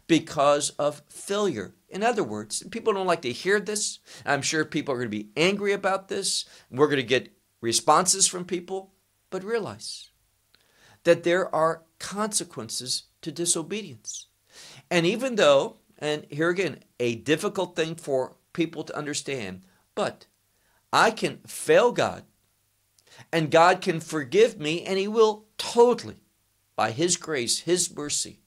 because 0.08 0.72
of 0.72 1.02
failure. 1.10 1.76
In 1.90 2.04
other 2.04 2.24
words, 2.24 2.64
people 2.72 2.94
don't 2.94 3.08
like 3.08 3.22
to 3.22 3.32
hear 3.32 3.60
this. 3.60 4.00
I'm 4.26 4.42
sure 4.42 4.66
people 4.66 4.94
are 4.94 4.98
going 4.98 5.12
to 5.12 5.18
be 5.18 5.30
angry 5.36 5.74
about 5.74 6.08
this. 6.08 6.46
We're 6.70 6.88
going 6.88 6.98
to 6.98 7.04
get 7.04 7.34
responses 7.62 8.28
from 8.28 8.46
people. 8.46 8.94
But 9.30 9.44
realize 9.44 10.10
that 11.04 11.24
there 11.24 11.54
are 11.54 11.84
consequences 12.00 13.04
to 13.22 13.32
disobedience. 13.32 14.28
And 14.90 15.06
even 15.06 15.36
though, 15.36 15.78
and 16.00 16.26
here 16.30 16.50
again, 16.50 16.80
a 17.00 17.16
difficult 17.16 17.76
thing 17.76 17.96
for 17.96 18.38
people 18.54 18.84
to 18.84 18.98
understand, 18.98 19.64
but 19.96 20.28
I 20.94 21.12
can 21.12 21.40
fail 21.46 21.92
God 21.92 22.24
and 23.32 23.52
God 23.52 23.82
can 23.82 24.00
forgive 24.00 24.60
me 24.60 24.84
and 24.84 24.98
He 24.98 25.08
will 25.08 25.46
totally, 25.58 26.22
by 26.76 26.92
His 26.92 27.18
grace, 27.18 27.60
His 27.60 27.94
mercy, 27.94 28.42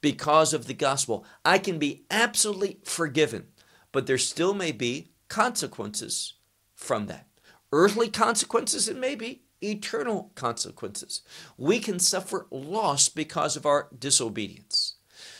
because 0.00 0.52
of 0.52 0.66
the 0.66 0.74
gospel. 0.74 1.24
I 1.44 1.58
can 1.58 1.78
be 1.78 2.04
absolutely 2.10 2.78
forgiven, 2.84 3.48
but 3.92 4.06
there 4.06 4.18
still 4.18 4.54
may 4.54 4.72
be 4.72 5.12
consequences 5.28 6.34
from 6.74 7.06
that. 7.06 7.26
Earthly 7.72 8.08
consequences, 8.08 8.88
it 8.88 8.96
may 8.96 9.14
be, 9.14 9.42
eternal 9.62 10.30
consequences. 10.34 11.22
We 11.56 11.78
can 11.80 11.98
suffer 11.98 12.46
loss 12.50 13.08
because 13.08 13.56
of 13.56 13.66
our 13.66 13.88
disobedience. 13.98 14.94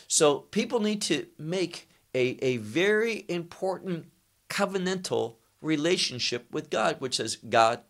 So 0.09 0.41
people 0.41 0.81
need 0.81 1.03
to 1.03 1.27
make 1.39 1.89
a, 2.15 2.39
a 2.43 2.57
very 2.59 3.25
important 3.29 4.07
covenantal 4.49 5.37
relationship 5.61 6.47
with 6.51 6.71
God, 6.71 6.97
which 7.01 7.17
says, 7.17 7.37
God, 7.37 7.81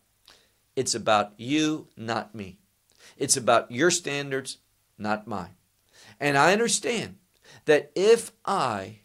it's 0.77 0.95
about 0.95 1.33
you, 1.39 1.89
not 1.97 2.35
me. 2.35 2.59
It's 3.17 3.37
about 3.37 3.73
your 3.73 3.91
standards, 3.91 4.59
not 4.99 5.27
mine. 5.27 5.57
And 6.21 6.37
I 6.37 6.53
understand 6.53 7.17
that 7.65 7.91
if 7.95 8.33
I 8.45 9.01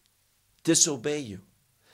disobey 0.63 1.19
you, 1.19 1.41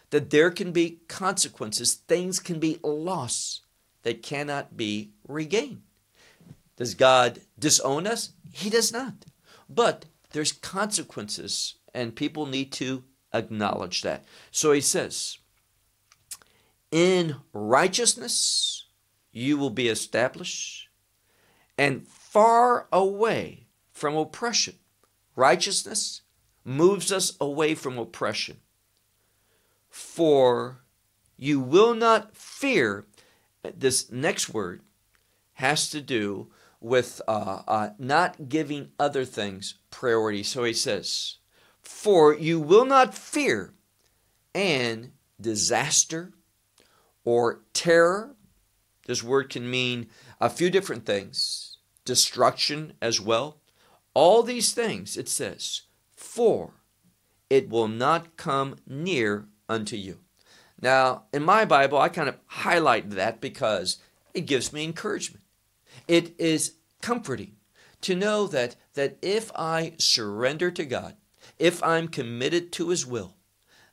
that 0.10 0.32
there 0.32 0.52
can 0.52 0.72
be 0.72 1.02
consequences, 1.08 1.94
things 1.94 2.40
can 2.40 2.60
be 2.60 2.80
lost 2.84 3.62
that 4.04 4.24
cannot 4.24 4.76
be 4.76 5.12
regained. 5.28 5.84
Does 6.76 6.96
God 6.96 7.42
disown 7.60 8.08
us? 8.08 8.32
He 8.52 8.70
does 8.70 8.92
not. 8.92 9.26
But 9.70 10.06
there's 10.32 10.52
consequences, 10.52 11.76
and 11.94 12.16
people 12.16 12.46
need 12.46 12.72
to 12.74 13.04
acknowledge 13.34 14.02
that. 14.04 14.26
So 14.52 14.72
he 14.72 14.82
says, 14.82 15.38
In 16.92 17.36
righteousness 17.54 18.87
you 19.38 19.58
will 19.58 19.70
be 19.70 19.88
established, 19.88 20.90
and 21.78 22.08
far 22.08 22.88
away 22.92 23.68
from 23.92 24.16
oppression. 24.16 24.76
Righteousness 25.36 26.22
moves 26.66 27.12
us 27.12 27.38
away 27.40 27.76
from 27.76 27.98
oppression. 27.98 28.58
For 29.90 30.80
you 31.38 31.60
will 31.60 31.94
not 31.94 32.36
fear 32.36 33.06
this 33.64 34.12
next 34.12 34.50
word 34.50 34.82
has 35.54 35.90
to 35.92 36.02
do 36.02 36.48
with 36.80 37.22
uh, 37.28 37.62
uh, 37.68 37.90
not 37.98 38.50
giving 38.50 38.90
other 39.00 39.26
things 39.26 39.76
priority. 39.92 40.44
So 40.44 40.64
he 40.64 40.74
says, 40.74 41.38
For 41.82 42.34
you 42.34 42.60
will 42.60 42.86
not 42.86 43.14
fear 43.14 43.74
and 44.54 45.12
disaster 45.40 46.34
or 47.24 47.62
terror. 47.74 48.37
This 49.08 49.24
word 49.24 49.50
can 49.50 49.70
mean 49.70 50.08
a 50.40 50.50
few 50.50 50.70
different 50.70 51.06
things, 51.06 51.78
destruction 52.06 52.94
as 53.02 53.20
well. 53.20 53.58
All 54.14 54.44
these 54.44 54.74
things, 54.74 55.18
it 55.18 55.30
says, 55.30 55.84
for 56.16 56.74
it 57.50 57.70
will 57.70 57.88
not 57.88 58.38
come 58.38 58.76
near 58.86 59.48
unto 59.70 59.96
you. 59.96 60.20
Now, 60.82 61.24
in 61.34 61.44
my 61.44 61.66
Bible, 61.66 61.98
I 61.98 62.10
kind 62.10 62.30
of 62.30 62.38
highlight 62.46 63.10
that 63.12 63.42
because 63.42 63.98
it 64.34 64.42
gives 64.42 64.72
me 64.72 64.84
encouragement. 64.84 65.44
It 66.08 66.36
is 66.38 66.76
comforting 67.02 67.56
to 68.02 68.16
know 68.16 68.46
that, 68.48 68.76
that 68.94 69.18
if 69.22 69.52
I 69.56 69.94
surrender 69.98 70.70
to 70.72 70.86
God, 70.86 71.16
if 71.58 71.82
I'm 71.82 72.08
committed 72.08 72.72
to 72.74 72.90
His 72.90 73.06
will, 73.06 73.36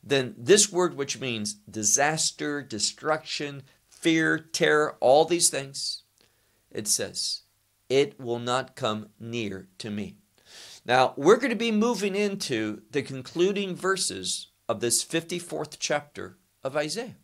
then 0.03 0.35
this 0.37 0.71
word, 0.71 0.95
which 0.95 1.19
means 1.19 1.55
disaster, 1.55 2.61
destruction, 2.63 3.63
fear, 4.05 4.39
terror, 4.39 4.97
all 5.01 5.25
these 5.25 5.49
things, 5.49 6.03
it 6.71 6.87
says, 6.87 7.41
it 7.89 8.21
will 8.21 8.39
not 8.39 8.77
come 8.77 9.09
near 9.19 9.67
to 9.79 9.91
me. 9.91 10.17
Now, 10.85 11.15
we're 11.17 11.39
going 11.39 11.49
to 11.49 11.57
be 11.57 11.73
moving 11.73 12.15
into 12.15 12.83
the 12.91 13.01
concluding 13.01 13.75
verses 13.75 14.49
of 14.69 14.81
this 14.81 15.03
54th 15.03 15.77
chapter 15.79 16.37
of 16.63 16.77
Isaiah. 16.77 17.17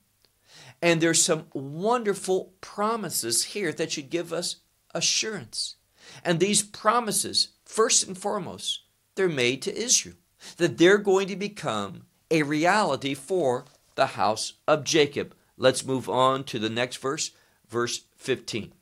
And 0.81 1.03
there's 1.03 1.23
some 1.23 1.49
wonderful 1.53 2.55
promises 2.62 3.45
here 3.45 3.73
that 3.73 3.93
should 3.93 4.09
give 4.09 4.33
us 4.33 4.57
assurance. 4.95 5.77
And 6.25 6.40
these 6.40 6.62
promises, 6.62 7.51
first 7.66 8.09
and 8.09 8.16
foremost, 8.16 8.85
they're 9.16 9.29
made 9.29 9.61
to 9.62 9.79
Israel, 9.79 10.16
that 10.57 10.79
they're 10.79 10.97
going 10.97 11.29
to 11.29 11.37
become 11.37 12.07
a 12.31 12.43
reality 12.43 13.12
for 13.12 13.66
the 13.97 14.07
house 14.07 14.55
of 14.66 14.85
Jacob. 14.85 15.35
Let's 15.61 15.85
move 15.85 16.09
on 16.09 16.44
to 16.44 16.59
the 16.59 16.70
next 16.70 16.96
verse, 16.96 17.33
verse 17.68 18.05
15. 18.16 18.73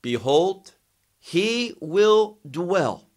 Behold, 0.00 0.74
he 1.18 1.74
will 1.80 2.38
dwell. 2.48 3.08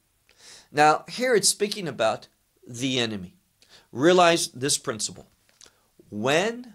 Now, 0.71 1.05
here 1.07 1.35
it's 1.35 1.47
speaking 1.47 1.87
about 1.87 2.27
the 2.67 2.97
enemy. 2.97 3.35
Realize 3.91 4.47
this 4.47 4.79
principle 4.79 5.27
when 6.09 6.73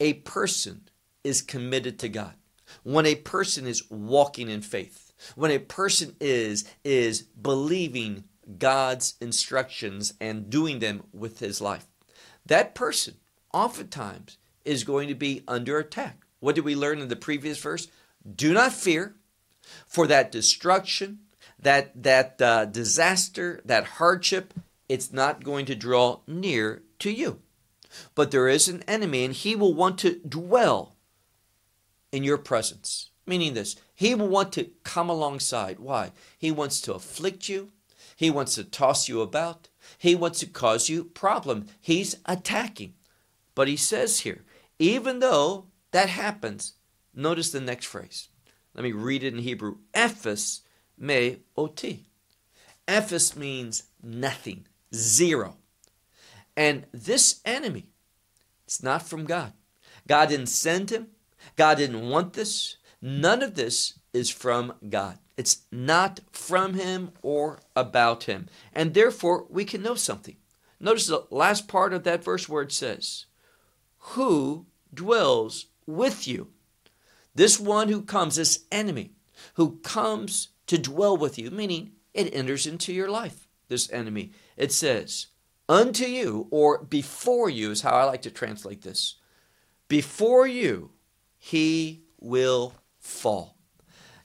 a 0.00 0.14
person 0.14 0.88
is 1.22 1.40
committed 1.40 1.96
to 2.00 2.08
God, 2.08 2.34
when 2.82 3.06
a 3.06 3.14
person 3.14 3.68
is 3.68 3.88
walking 3.88 4.48
in 4.48 4.60
faith, 4.60 5.12
when 5.36 5.52
a 5.52 5.60
person 5.60 6.16
is 6.18 6.64
is 6.82 7.22
believing 7.22 8.24
God's 8.58 9.14
instructions 9.20 10.14
and 10.20 10.50
doing 10.50 10.80
them 10.80 11.04
with 11.12 11.38
his 11.38 11.60
life, 11.60 11.86
that 12.44 12.74
person 12.74 13.14
oftentimes 13.52 14.36
is 14.64 14.84
going 14.84 15.08
to 15.08 15.14
be 15.14 15.42
under 15.46 15.78
attack. 15.78 16.24
What 16.40 16.54
did 16.54 16.64
we 16.64 16.76
learn 16.76 17.00
in 17.00 17.08
the 17.08 17.16
previous 17.16 17.58
verse? 17.58 17.88
Do 18.34 18.52
not 18.52 18.72
fear, 18.72 19.14
for 19.86 20.06
that 20.06 20.32
destruction, 20.32 21.20
that 21.58 22.02
that 22.02 22.40
uh, 22.40 22.64
disaster, 22.66 23.60
that 23.64 23.84
hardship, 23.84 24.54
it's 24.88 25.12
not 25.12 25.44
going 25.44 25.66
to 25.66 25.74
draw 25.74 26.20
near 26.26 26.82
to 26.98 27.10
you. 27.10 27.40
But 28.14 28.30
there 28.30 28.48
is 28.48 28.68
an 28.68 28.82
enemy, 28.88 29.24
and 29.24 29.34
he 29.34 29.56
will 29.56 29.74
want 29.74 29.98
to 30.00 30.20
dwell 30.26 30.96
in 32.12 32.24
your 32.24 32.38
presence. 32.38 33.10
Meaning 33.26 33.54
this, 33.54 33.76
he 33.94 34.14
will 34.14 34.28
want 34.28 34.52
to 34.52 34.70
come 34.82 35.08
alongside. 35.08 35.78
Why? 35.78 36.12
He 36.38 36.50
wants 36.50 36.80
to 36.82 36.94
afflict 36.94 37.48
you, 37.48 37.70
he 38.16 38.30
wants 38.30 38.54
to 38.56 38.64
toss 38.64 39.08
you 39.08 39.20
about, 39.22 39.68
he 39.98 40.14
wants 40.14 40.40
to 40.40 40.46
cause 40.46 40.88
you 40.88 41.04
problem. 41.04 41.66
He's 41.80 42.16
attacking. 42.26 42.94
But 43.54 43.68
he 43.68 43.76
says 43.76 44.20
here, 44.20 44.44
even 44.78 45.20
though 45.20 45.66
that 45.92 46.08
happens, 46.08 46.74
notice 47.14 47.50
the 47.52 47.60
next 47.60 47.86
phrase. 47.86 48.28
Let 48.74 48.82
me 48.82 48.92
read 48.92 49.22
it 49.22 49.34
in 49.34 49.40
Hebrew. 49.40 49.78
Ephes 49.92 50.62
me 50.98 51.38
oti. 51.56 52.06
Ephes 52.86 53.36
means 53.36 53.84
nothing, 54.02 54.66
zero. 54.94 55.56
And 56.56 56.86
this 56.92 57.40
enemy, 57.44 57.88
it's 58.64 58.82
not 58.82 59.02
from 59.02 59.24
God. 59.24 59.52
God 60.06 60.28
didn't 60.28 60.46
send 60.46 60.90
him. 60.90 61.08
God 61.56 61.78
didn't 61.78 62.08
want 62.08 62.34
this. 62.34 62.76
None 63.00 63.42
of 63.42 63.54
this 63.54 63.98
is 64.12 64.30
from 64.30 64.74
God. 64.88 65.18
It's 65.36 65.62
not 65.72 66.20
from 66.30 66.74
Him 66.74 67.10
or 67.22 67.58
about 67.74 68.24
Him. 68.24 68.48
And 68.72 68.94
therefore, 68.94 69.46
we 69.50 69.64
can 69.64 69.82
know 69.82 69.94
something. 69.94 70.36
Notice 70.78 71.06
the 71.06 71.26
last 71.30 71.66
part 71.66 71.92
of 71.92 72.04
that 72.04 72.22
verse 72.22 72.48
where 72.48 72.62
it 72.62 72.72
says, 72.72 73.26
Who 74.08 74.66
dwells 74.92 75.66
with 75.86 76.28
you? 76.28 76.48
This 77.34 77.58
one 77.58 77.88
who 77.88 78.02
comes, 78.02 78.36
this 78.36 78.64
enemy, 78.70 79.12
who 79.54 79.78
comes 79.78 80.48
to 80.66 80.78
dwell 80.78 81.16
with 81.16 81.38
you, 81.38 81.50
meaning 81.50 81.92
it 82.12 82.34
enters 82.34 82.66
into 82.66 82.92
your 82.92 83.08
life, 83.08 83.48
this 83.68 83.90
enemy. 83.90 84.32
It 84.56 84.72
says, 84.72 85.28
Unto 85.68 86.04
you, 86.04 86.46
or 86.50 86.84
before 86.84 87.48
you, 87.48 87.70
is 87.70 87.80
how 87.80 87.94
I 87.94 88.04
like 88.04 88.22
to 88.22 88.30
translate 88.30 88.82
this. 88.82 89.16
Before 89.88 90.46
you, 90.46 90.90
he 91.38 92.02
will 92.20 92.74
fall. 93.00 93.56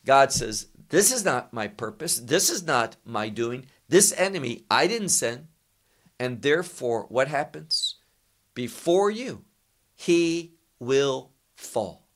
God 0.05 0.31
says, 0.33 0.67
This 0.89 1.11
is 1.11 1.23
not 1.23 1.53
my 1.53 1.67
purpose. 1.67 2.19
This 2.19 2.49
is 2.49 2.63
not 2.63 2.97
my 3.05 3.29
doing. 3.29 3.65
This 3.87 4.13
enemy 4.17 4.65
I 4.69 4.87
didn't 4.87 5.09
send. 5.09 5.47
And 6.19 6.41
therefore, 6.41 7.05
what 7.07 7.29
happens? 7.29 7.95
Before 8.53 9.09
you, 9.09 9.45
he 9.99 10.53
will 10.79 11.29
fall. 11.57 12.07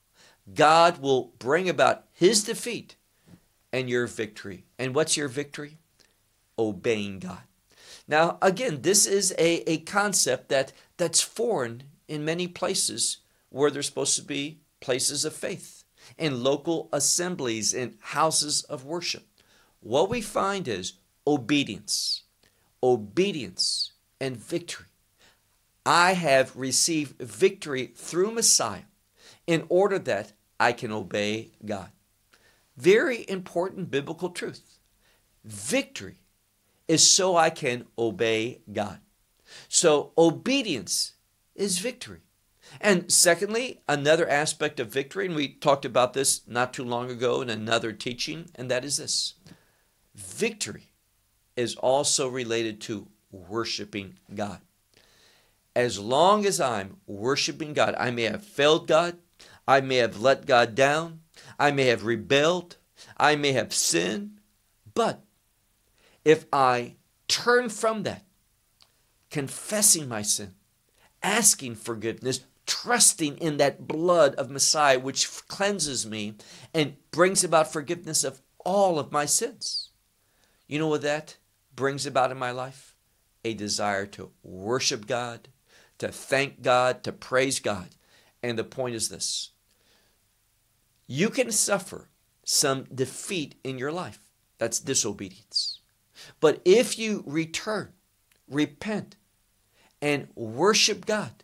God 0.53 0.99
will 0.99 1.33
bring 1.37 1.67
about 1.67 2.05
his 2.13 2.45
defeat 2.45 2.95
and 3.73 3.89
your 3.89 4.07
victory. 4.07 4.63
And 4.79 4.95
what's 4.95 5.17
your 5.17 5.27
victory? 5.27 5.79
Obeying 6.57 7.19
God. 7.19 7.41
Now, 8.07 8.37
again, 8.41 8.83
this 8.83 9.05
is 9.05 9.33
a, 9.37 9.69
a 9.69 9.79
concept 9.79 10.47
that, 10.47 10.71
that's 10.95 11.19
foreign 11.19 11.83
in 12.07 12.23
many 12.23 12.47
places 12.47 13.17
where 13.49 13.69
there's 13.69 13.87
supposed 13.87 14.15
to 14.15 14.23
be 14.23 14.59
places 14.79 15.25
of 15.25 15.33
faith, 15.33 15.83
in 16.17 16.41
local 16.41 16.87
assemblies, 16.93 17.73
in 17.73 17.95
houses 17.99 18.63
of 18.63 18.85
worship. 18.85 19.27
What 19.81 20.09
we 20.09 20.21
find 20.21 20.69
is 20.69 20.93
obedience, 21.27 22.23
obedience, 22.81 23.91
and 24.21 24.37
victory. 24.37 24.85
I 25.85 26.13
have 26.13 26.55
received 26.55 27.21
victory 27.21 27.87
through 27.95 28.31
Messiah 28.31 28.83
in 29.45 29.65
order 29.69 29.99
that 29.99 30.33
I 30.59 30.71
can 30.71 30.91
obey 30.91 31.51
God. 31.65 31.91
Very 32.77 33.25
important 33.29 33.91
biblical 33.91 34.29
truth. 34.29 34.79
Victory 35.43 36.19
is 36.87 37.09
so 37.09 37.35
I 37.35 37.49
can 37.49 37.85
obey 37.97 38.61
God. 38.71 38.99
So 39.67 40.11
obedience 40.17 41.13
is 41.55 41.79
victory. 41.79 42.21
And 42.81 43.11
secondly, 43.11 43.81
another 43.87 44.27
aspect 44.27 44.79
of 44.79 44.87
victory, 44.87 45.27
and 45.27 45.35
we 45.35 45.49
talked 45.49 45.85
about 45.85 46.13
this 46.13 46.41
not 46.47 46.73
too 46.73 46.83
long 46.83 47.11
ago 47.11 47.41
in 47.41 47.49
another 47.49 47.91
teaching, 47.91 48.49
and 48.55 48.71
that 48.71 48.85
is 48.85 48.97
this 48.97 49.35
victory 50.15 50.93
is 51.55 51.75
also 51.75 52.27
related 52.27 52.81
to 52.81 53.07
worshiping 53.31 54.17
God. 54.33 54.61
As 55.75 55.97
long 55.99 56.45
as 56.45 56.61
I'm 56.61 56.97
worshiping 57.07 57.73
God, 57.73 57.95
I 57.97 58.11
may 58.11 58.23
have 58.23 58.43
failed 58.43 58.87
God, 58.87 59.17
I 59.67 59.81
may 59.81 59.97
have 59.97 60.21
let 60.21 60.45
God 60.45 60.75
down, 60.75 61.21
I 61.57 61.71
may 61.71 61.85
have 61.85 62.03
rebelled, 62.03 62.77
I 63.17 63.35
may 63.35 63.53
have 63.53 63.73
sinned, 63.73 64.39
but 64.93 65.23
if 66.23 66.45
I 66.53 66.95
turn 67.27 67.69
from 67.69 68.03
that, 68.03 68.23
confessing 69.31 70.07
my 70.07 70.21
sin, 70.21 70.53
asking 71.23 71.75
forgiveness, 71.75 72.41
trusting 72.65 73.37
in 73.37 73.57
that 73.57 73.87
blood 73.87 74.35
of 74.35 74.51
Messiah, 74.51 74.99
which 74.99 75.47
cleanses 75.47 76.05
me 76.05 76.35
and 76.73 76.95
brings 77.11 77.43
about 77.43 77.73
forgiveness 77.73 78.23
of 78.23 78.41
all 78.63 78.99
of 78.99 79.11
my 79.11 79.25
sins. 79.25 79.89
You 80.67 80.79
know 80.79 80.87
what 80.87 81.01
that 81.01 81.37
brings 81.75 82.05
about 82.05 82.31
in 82.31 82.37
my 82.37 82.51
life? 82.51 82.95
A 83.43 83.53
desire 83.53 84.05
to 84.07 84.31
worship 84.43 85.07
God, 85.07 85.49
to 85.99 86.09
thank 86.09 86.61
God, 86.61 87.03
to 87.03 87.11
praise 87.11 87.59
God. 87.59 87.89
And 88.41 88.57
the 88.57 88.63
point 88.63 88.95
is 88.95 89.09
this 89.09 89.51
you 91.07 91.29
can 91.29 91.51
suffer 91.51 92.09
some 92.43 92.85
defeat 92.93 93.55
in 93.63 93.77
your 93.77 93.91
life. 93.91 94.19
That's 94.57 94.79
disobedience. 94.79 95.79
But 96.39 96.61
if 96.65 96.97
you 96.97 97.23
return, 97.25 97.93
repent, 98.47 99.15
and 100.01 100.27
worship 100.35 101.05
God, 101.05 101.43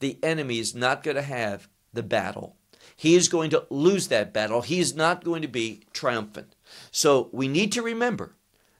the 0.00 0.18
enemy 0.22 0.58
is 0.58 0.74
not 0.74 1.02
going 1.02 1.16
to 1.16 1.22
have 1.22 1.68
the 1.92 2.02
battle. 2.02 2.56
He 2.96 3.14
is 3.14 3.28
going 3.28 3.50
to 3.50 3.66
lose 3.70 4.08
that 4.08 4.32
battle. 4.32 4.62
He 4.62 4.80
is 4.80 4.94
not 4.94 5.24
going 5.24 5.42
to 5.42 5.48
be 5.48 5.82
triumphant. 5.92 6.54
So 6.90 7.28
we 7.32 7.48
need 7.48 7.72
to 7.72 7.82
remember 7.82 8.34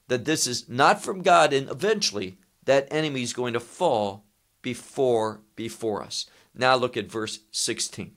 that 0.09 0.25
this 0.25 0.47
is 0.47 0.69
not 0.69 1.03
from 1.03 1.23
God, 1.23 1.53
and 1.53 1.71
eventually 1.71 2.39
that 2.65 2.89
enemy 2.91 3.23
is 3.23 3.33
going 3.33 3.53
to 3.53 3.61
fall 3.61 4.25
before 4.63 5.41
before 5.57 6.03
us. 6.03 6.27
Now 6.55 6.77
look 6.77 6.97
at 6.97 7.11
verse 7.11 7.41
16. 7.53 8.13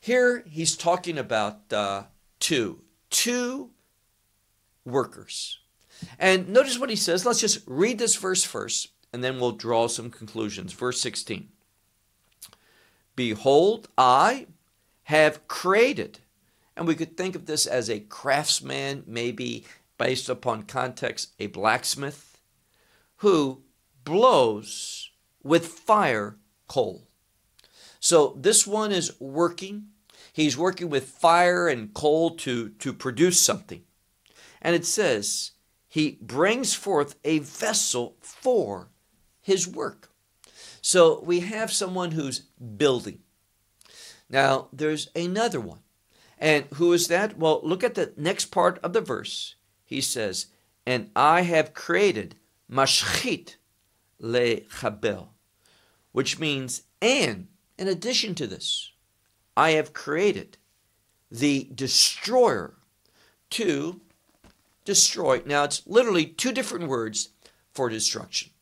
Here 0.00 0.44
he's 0.48 0.76
talking 0.76 1.16
about 1.16 1.72
uh, 1.72 2.04
two, 2.40 2.82
two 3.10 3.70
workers. 4.84 5.60
And 6.18 6.48
notice 6.48 6.78
what 6.78 6.90
he 6.90 6.96
says. 6.96 7.24
Let's 7.24 7.40
just 7.40 7.60
read 7.66 7.98
this 7.98 8.16
verse 8.16 8.44
first, 8.44 8.88
and 9.12 9.24
then 9.24 9.38
we'll 9.38 9.52
draw 9.52 9.86
some 9.86 10.10
conclusions. 10.10 10.72
Verse 10.72 11.00
16 11.00 11.48
Behold, 13.16 13.88
I 13.96 14.46
have 15.04 15.46
created. 15.48 16.18
And 16.76 16.88
we 16.88 16.96
could 16.96 17.16
think 17.16 17.36
of 17.36 17.46
this 17.46 17.66
as 17.66 17.88
a 17.88 18.00
craftsman, 18.00 19.04
maybe 19.06 19.64
based 19.96 20.28
upon 20.28 20.64
context, 20.64 21.32
a 21.38 21.46
blacksmith, 21.46 22.40
who 23.18 23.62
blows 24.04 25.03
with 25.44 25.66
fire 25.66 26.38
coal. 26.66 27.06
So 28.00 28.36
this 28.40 28.66
one 28.66 28.90
is 28.90 29.12
working. 29.20 29.86
He's 30.32 30.58
working 30.58 30.90
with 30.90 31.04
fire 31.04 31.68
and 31.68 31.94
coal 31.94 32.36
to, 32.38 32.70
to 32.70 32.92
produce 32.92 33.40
something. 33.40 33.82
And 34.60 34.74
it 34.74 34.84
says, 34.84 35.52
he 35.86 36.18
brings 36.20 36.74
forth 36.74 37.14
a 37.24 37.38
vessel 37.38 38.16
for 38.20 38.88
his 39.40 39.68
work. 39.68 40.10
So 40.80 41.22
we 41.22 41.40
have 41.40 41.70
someone 41.70 42.10
who's 42.10 42.40
building. 42.40 43.20
Now, 44.28 44.68
there's 44.72 45.08
another 45.14 45.60
one. 45.60 45.80
And 46.38 46.64
who 46.74 46.92
is 46.92 47.08
that? 47.08 47.38
Well, 47.38 47.60
look 47.62 47.84
at 47.84 47.94
the 47.94 48.12
next 48.16 48.46
part 48.46 48.78
of 48.82 48.92
the 48.92 49.00
verse. 49.00 49.54
He 49.84 50.00
says, 50.00 50.46
And 50.84 51.10
I 51.14 51.42
have 51.42 51.74
created 51.74 52.34
mashchit 52.70 53.56
le 54.18 54.62
chabel, 54.62 55.28
which 56.14 56.38
means, 56.38 56.82
and 57.02 57.48
in 57.76 57.88
addition 57.88 58.36
to 58.36 58.46
this, 58.46 58.92
I 59.56 59.70
have 59.70 59.92
created 59.92 60.58
the 61.28 61.68
destroyer 61.74 62.74
to 63.50 64.00
destroy. 64.84 65.42
Now, 65.44 65.64
it's 65.64 65.84
literally 65.88 66.24
two 66.24 66.52
different 66.52 66.86
words 66.86 67.30
for 67.72 67.88
destruction. 67.88 68.52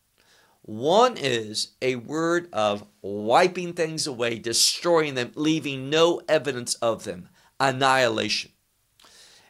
One 0.63 1.19
is 1.19 1.73
a 1.83 1.97
word 1.97 2.49
of 2.55 2.87
wiping 3.03 3.75
things 3.75 4.07
away, 4.07 4.39
destroying 4.39 5.15
them, 5.15 5.33
leaving 5.35 5.91
no 5.91 6.23
evidence 6.31 6.73
of 6.77 7.05
them, 7.05 7.29
annihilation. 7.61 8.53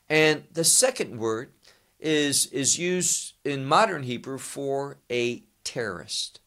And 0.09 0.43
the 0.51 0.65
second 0.65 1.21
word 1.21 1.53
is, 2.01 2.47
is 2.47 2.81
used 2.81 3.35
in 3.45 3.65
modern 3.65 4.03
Hebrew 4.03 4.39
for 4.39 4.99
a 5.09 5.45
terrorist, 5.63 6.41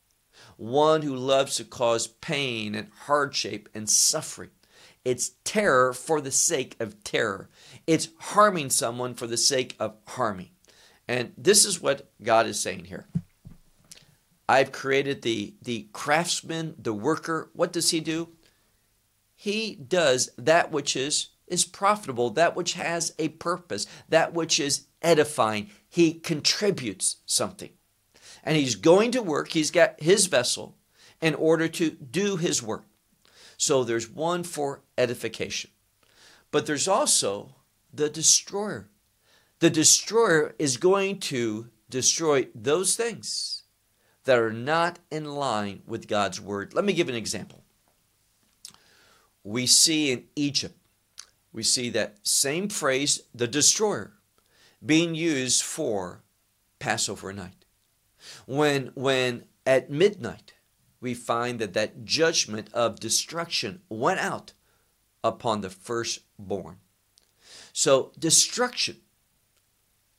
one 0.58 1.02
who 1.02 1.16
loves 1.16 1.56
to 1.58 1.64
cause 1.64 2.08
pain 2.08 2.76
and 2.76 2.90
hardship 3.06 3.70
and 3.74 3.90
suffering. 3.90 4.52
It's 5.04 5.32
terror 5.44 5.94
for 5.94 6.20
the 6.20 6.32
sake 6.32 6.76
of 6.80 7.04
terror. 7.04 7.50
It's 7.86 8.10
harming 8.18 8.72
someone 8.72 9.14
for 9.14 9.28
the 9.28 9.38
sake 9.38 9.76
of 9.80 9.96
harming. 10.08 10.50
And 11.08 11.34
this 11.38 11.66
is 11.66 11.82
what 11.82 12.10
God 12.24 12.48
is 12.48 12.60
saying 12.60 12.86
here. 12.86 13.06
I've 14.48 14.72
created 14.72 15.22
the, 15.22 15.56
the 15.62 15.88
craftsman, 15.94 16.76
the 16.78 16.94
worker. 16.94 17.50
What 17.54 17.72
does 17.74 17.92
he 17.92 18.00
do? 18.00 18.30
He 19.36 19.76
does 19.76 20.30
that 20.38 20.72
which 20.72 20.96
is, 20.96 21.30
is 21.48 21.66
profitable, 21.66 22.32
that 22.32 22.56
which 22.56 22.74
has 22.74 23.14
a 23.20 23.30
purpose, 23.30 23.86
that 24.10 24.34
which 24.34 24.60
is 24.60 24.88
edifying. 25.02 25.70
He 25.88 26.14
contributes 26.14 27.18
something. 27.26 27.72
And 28.46 28.56
he's 28.56 28.76
going 28.76 29.12
to 29.12 29.22
work, 29.22 29.50
he's 29.50 29.72
got 29.72 30.00
his 30.02 30.28
vessel 30.28 30.78
in 31.22 31.36
order 31.36 31.68
to 31.68 31.90
do 31.90 32.38
his 32.38 32.62
work. 32.62 32.86
So 33.58 33.84
there's 33.84 34.10
one 34.10 34.44
for 34.44 34.84
edification. 34.98 35.72
But 36.52 36.66
there's 36.66 36.88
also 36.88 37.56
the 37.94 38.10
destroyer. 38.10 38.88
The 39.60 39.70
destroyer 39.70 40.54
is 40.60 40.78
going 40.78 41.20
to 41.22 41.70
destroy 41.90 42.48
those 42.54 42.96
things 42.96 43.64
that 44.26 44.38
are 44.38 44.54
not 44.54 45.00
in 45.10 45.26
line 45.26 45.82
with 45.88 46.08
God's 46.08 46.40
word. 46.40 46.74
Let 46.74 46.86
me 46.86 46.94
give 46.94 47.10
an 47.10 47.16
example. 47.16 47.64
We 49.44 49.66
see 49.66 50.12
in 50.12 50.26
Egypt 50.36 50.78
we 51.56 51.64
see 51.64 51.90
that 51.92 52.18
same 52.22 52.68
phrase, 52.68 53.22
the 53.34 53.48
destroyer, 53.48 54.12
being 54.86 55.16
used 55.16 55.64
for 55.64 56.22
Passover 56.80 57.32
night. 57.32 57.65
When, 58.46 58.92
when 58.96 59.46
at 59.66 59.90
midnight, 59.90 60.54
we 61.02 61.14
find 61.14 61.60
that 61.60 61.74
that 61.74 62.06
judgment 62.06 62.70
of 62.74 63.00
destruction 63.00 63.82
went 63.90 64.20
out 64.20 64.54
upon 65.24 65.62
the 65.62 65.70
firstborn. 65.70 66.78
So, 67.74 68.12
destruction, 68.18 68.98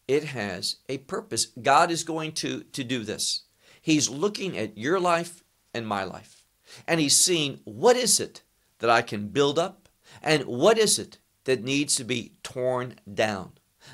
it 0.07 0.25
has 0.25 0.77
a 0.89 0.99
purpose. 0.99 1.47
God 1.47 1.91
is 1.91 2.05
going 2.05 2.33
to, 2.33 2.63
to 2.65 2.85
do 2.85 3.03
this. 3.03 3.43
He's 3.81 4.09
looking 4.09 4.57
at 4.57 4.77
your 4.77 5.01
life 5.01 5.43
and 5.73 5.87
my 5.87 6.05
life, 6.05 6.45
and 6.87 7.01
He's 7.01 7.17
seeing 7.17 7.61
what 7.65 7.97
is 7.97 8.21
it 8.21 8.43
that 8.79 8.91
I 8.91 9.03
can 9.03 9.29
build 9.29 9.59
up, 9.59 9.89
and 10.23 10.45
what 10.45 10.79
is 10.79 10.99
it 10.99 11.19
that 11.45 11.65
needs 11.65 11.95
to 11.97 12.05
be 12.05 12.33
torn 12.43 12.97
down. 13.13 13.53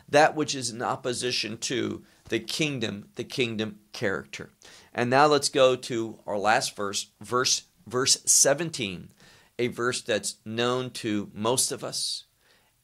That 0.09 0.35
which 0.35 0.55
is 0.55 0.71
in 0.71 0.83
opposition 0.83 1.59
to 1.59 2.03
the 2.33 2.41
kingdom, 2.41 3.11
the 3.17 3.25
kingdom 3.25 3.79
character. 3.93 4.49
And 4.95 5.11
now 5.11 5.27
let's 5.27 5.51
go 5.51 5.77
to 5.77 6.19
our 6.27 6.39
last 6.39 6.75
verse, 6.75 7.09
verse 7.21 7.65
verse 7.87 8.23
17, 8.25 9.11
a 9.59 9.67
verse 9.67 10.01
that's 10.01 10.37
known 10.43 10.89
to 10.93 11.31
most 11.35 11.73
of 11.73 11.85
us, 11.85 12.25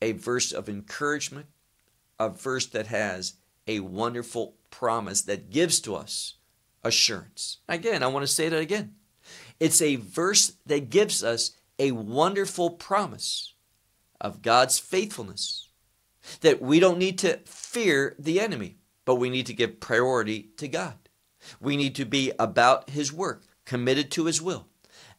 a 0.02 0.12
verse 0.12 0.52
of 0.52 0.68
encouragement, 0.68 1.46
a 2.20 2.28
verse 2.28 2.66
that 2.66 2.88
has 2.88 3.36
a 3.66 3.80
wonderful 3.80 4.56
promise 4.68 5.22
that 5.22 5.48
gives 5.48 5.80
to 5.80 5.94
us 5.94 6.34
assurance. 6.84 7.56
Again, 7.70 8.02
I 8.02 8.08
want 8.08 8.24
to 8.24 8.32
say 8.32 8.50
that 8.50 8.60
again. 8.60 8.96
It's 9.58 9.80
a 9.80 9.96
verse 9.96 10.52
that 10.66 10.90
gives 10.90 11.24
us 11.24 11.52
a 11.78 11.92
wonderful 11.92 12.68
promise 12.68 13.54
of 14.20 14.42
God's 14.42 14.78
faithfulness. 14.78 15.70
That 16.42 16.60
we 16.60 16.80
don't 16.80 16.98
need 16.98 17.18
to 17.20 17.38
fear 17.46 18.14
the 18.18 18.40
enemy, 18.40 18.77
but 19.08 19.14
we 19.14 19.30
need 19.30 19.46
to 19.46 19.54
give 19.54 19.80
priority 19.80 20.50
to 20.58 20.68
God. 20.68 20.92
We 21.62 21.78
need 21.78 21.94
to 21.94 22.04
be 22.04 22.30
about 22.38 22.90
His 22.90 23.10
work, 23.10 23.42
committed 23.64 24.10
to 24.10 24.26
His 24.26 24.42
will. 24.42 24.66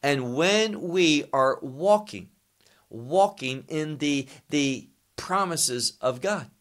And 0.03 0.35
when 0.35 0.79
we 0.79 1.25
are 1.33 1.57
walking, 1.63 2.29
walking 2.91 3.63
in 3.67 3.97
the, 3.97 4.27
the 4.51 4.89
promises 5.15 5.97
of 6.01 6.21
God, 6.21 6.51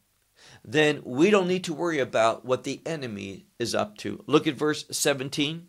then 0.65 1.03
we 1.05 1.29
don't 1.29 1.49
need 1.49 1.65
to 1.65 1.75
worry 1.75 1.99
about 1.99 2.47
what 2.47 2.65
the 2.65 2.81
enemy 2.87 3.45
is 3.59 3.75
up 3.75 3.99
to. 3.99 4.25
Look 4.27 4.47
at 4.47 4.55
verse 4.55 4.87
17. 4.91 5.69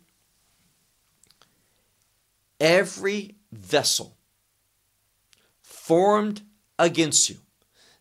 Every 2.58 3.34
vessel 3.52 4.16
formed 5.60 6.40
against 6.78 7.28
you. 7.28 7.36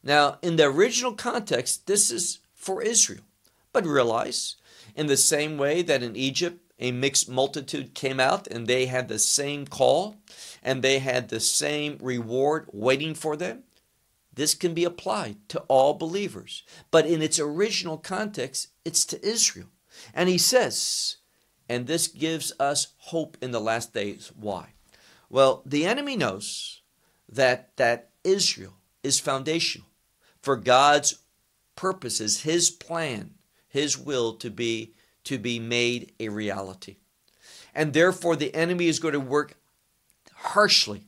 Now, 0.02 0.38
in 0.42 0.56
the 0.56 0.64
original 0.64 1.12
context, 1.12 1.88
this 1.88 2.10
is 2.10 2.40
for 2.54 2.82
Israel. 2.82 3.24
But 3.72 3.86
realize, 3.86 4.56
in 4.96 5.08
the 5.08 5.18
same 5.18 5.58
way 5.58 5.82
that 5.82 6.04
in 6.04 6.16
Egypt, 6.16 6.60
a 6.80 6.92
mixed 6.92 7.30
multitude 7.30 7.94
came 7.94 8.20
out 8.20 8.48
and 8.48 8.66
they 8.66 8.86
had 8.86 9.08
the 9.08 9.20
same 9.20 9.68
call 9.68 10.16
and 10.64 10.82
they 10.82 11.00
had 11.00 11.30
the 11.30 11.40
same 11.40 11.98
reward 12.02 12.68
waiting 12.72 13.14
for 13.14 13.36
them, 13.36 13.64
this 14.34 14.56
can 14.56 14.74
be 14.74 14.86
applied 14.86 15.38
to 15.50 15.60
all 15.68 15.94
believers. 15.94 16.64
But 16.92 17.06
in 17.06 17.22
its 17.22 17.40
original 17.40 17.98
context, 17.98 18.70
it's 18.86 19.04
to 19.06 19.26
Israel. 19.28 19.68
And 20.14 20.30
he 20.30 20.38
says, 20.38 21.18
and 21.68 21.86
this 21.86 22.08
gives 22.08 22.54
us 22.60 22.94
hope 22.98 23.38
in 23.42 23.52
the 23.52 23.60
last 23.60 23.94
days. 23.94 24.32
Why? 24.36 24.74
Well, 25.30 25.62
the 25.66 25.86
enemy 25.86 26.16
knows 26.16 26.82
that, 27.28 27.76
that 27.78 28.10
Israel 28.24 28.74
is 29.04 29.20
foundational 29.20 29.88
for 30.42 30.56
God's 30.56 31.20
purposes, 31.76 32.42
his 32.42 32.70
plan, 32.70 33.36
his 33.70 33.98
will 33.98 34.34
to 34.34 34.50
be 34.50 34.94
to 35.24 35.38
be 35.38 35.60
made 35.60 36.12
a 36.20 36.30
reality. 36.30 36.98
And 37.74 37.94
therefore 37.94 38.36
the 38.36 38.54
enemy 38.56 38.88
is 38.88 39.00
going 39.00 39.14
to 39.14 39.20
work 39.20 39.56
harshly 40.34 41.04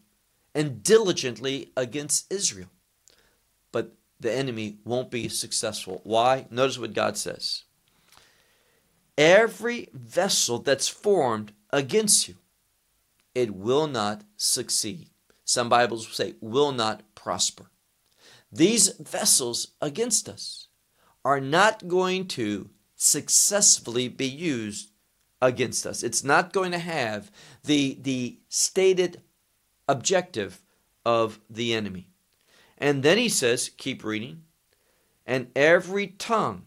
and 0.53 0.83
diligently 0.83 1.71
against 1.75 2.31
Israel. 2.31 2.69
But 3.71 3.93
the 4.19 4.31
enemy 4.31 4.77
won't 4.85 5.09
be 5.09 5.27
successful. 5.27 6.01
Why? 6.03 6.45
Notice 6.51 6.77
what 6.77 6.93
God 6.93 7.17
says. 7.17 7.63
Every 9.17 9.89
vessel 9.93 10.59
that's 10.59 10.87
formed 10.87 11.53
against 11.71 12.27
you, 12.27 12.35
it 13.33 13.55
will 13.55 13.87
not 13.87 14.21
succeed. 14.37 15.09
Some 15.45 15.69
Bibles 15.69 16.07
say 16.07 16.35
will 16.41 16.71
not 16.71 17.03
prosper. 17.15 17.71
These 18.51 18.89
vessels 18.99 19.69
against 19.81 20.27
us 20.27 20.67
are 21.23 21.39
not 21.39 21.87
going 21.87 22.27
to 22.27 22.69
successfully 22.95 24.07
be 24.07 24.27
used 24.27 24.91
against 25.41 25.85
us. 25.85 26.03
It's 26.03 26.23
not 26.23 26.53
going 26.53 26.71
to 26.71 26.79
have 26.79 27.31
the, 27.63 27.97
the 28.01 28.39
stated 28.47 29.21
objective 29.87 30.61
of 31.05 31.39
the 31.49 31.73
enemy. 31.73 32.09
And 32.77 33.03
then 33.03 33.17
he 33.17 33.29
says, 33.29 33.69
keep 33.77 34.03
reading, 34.03 34.43
and 35.25 35.47
every 35.55 36.07
tongue 36.07 36.63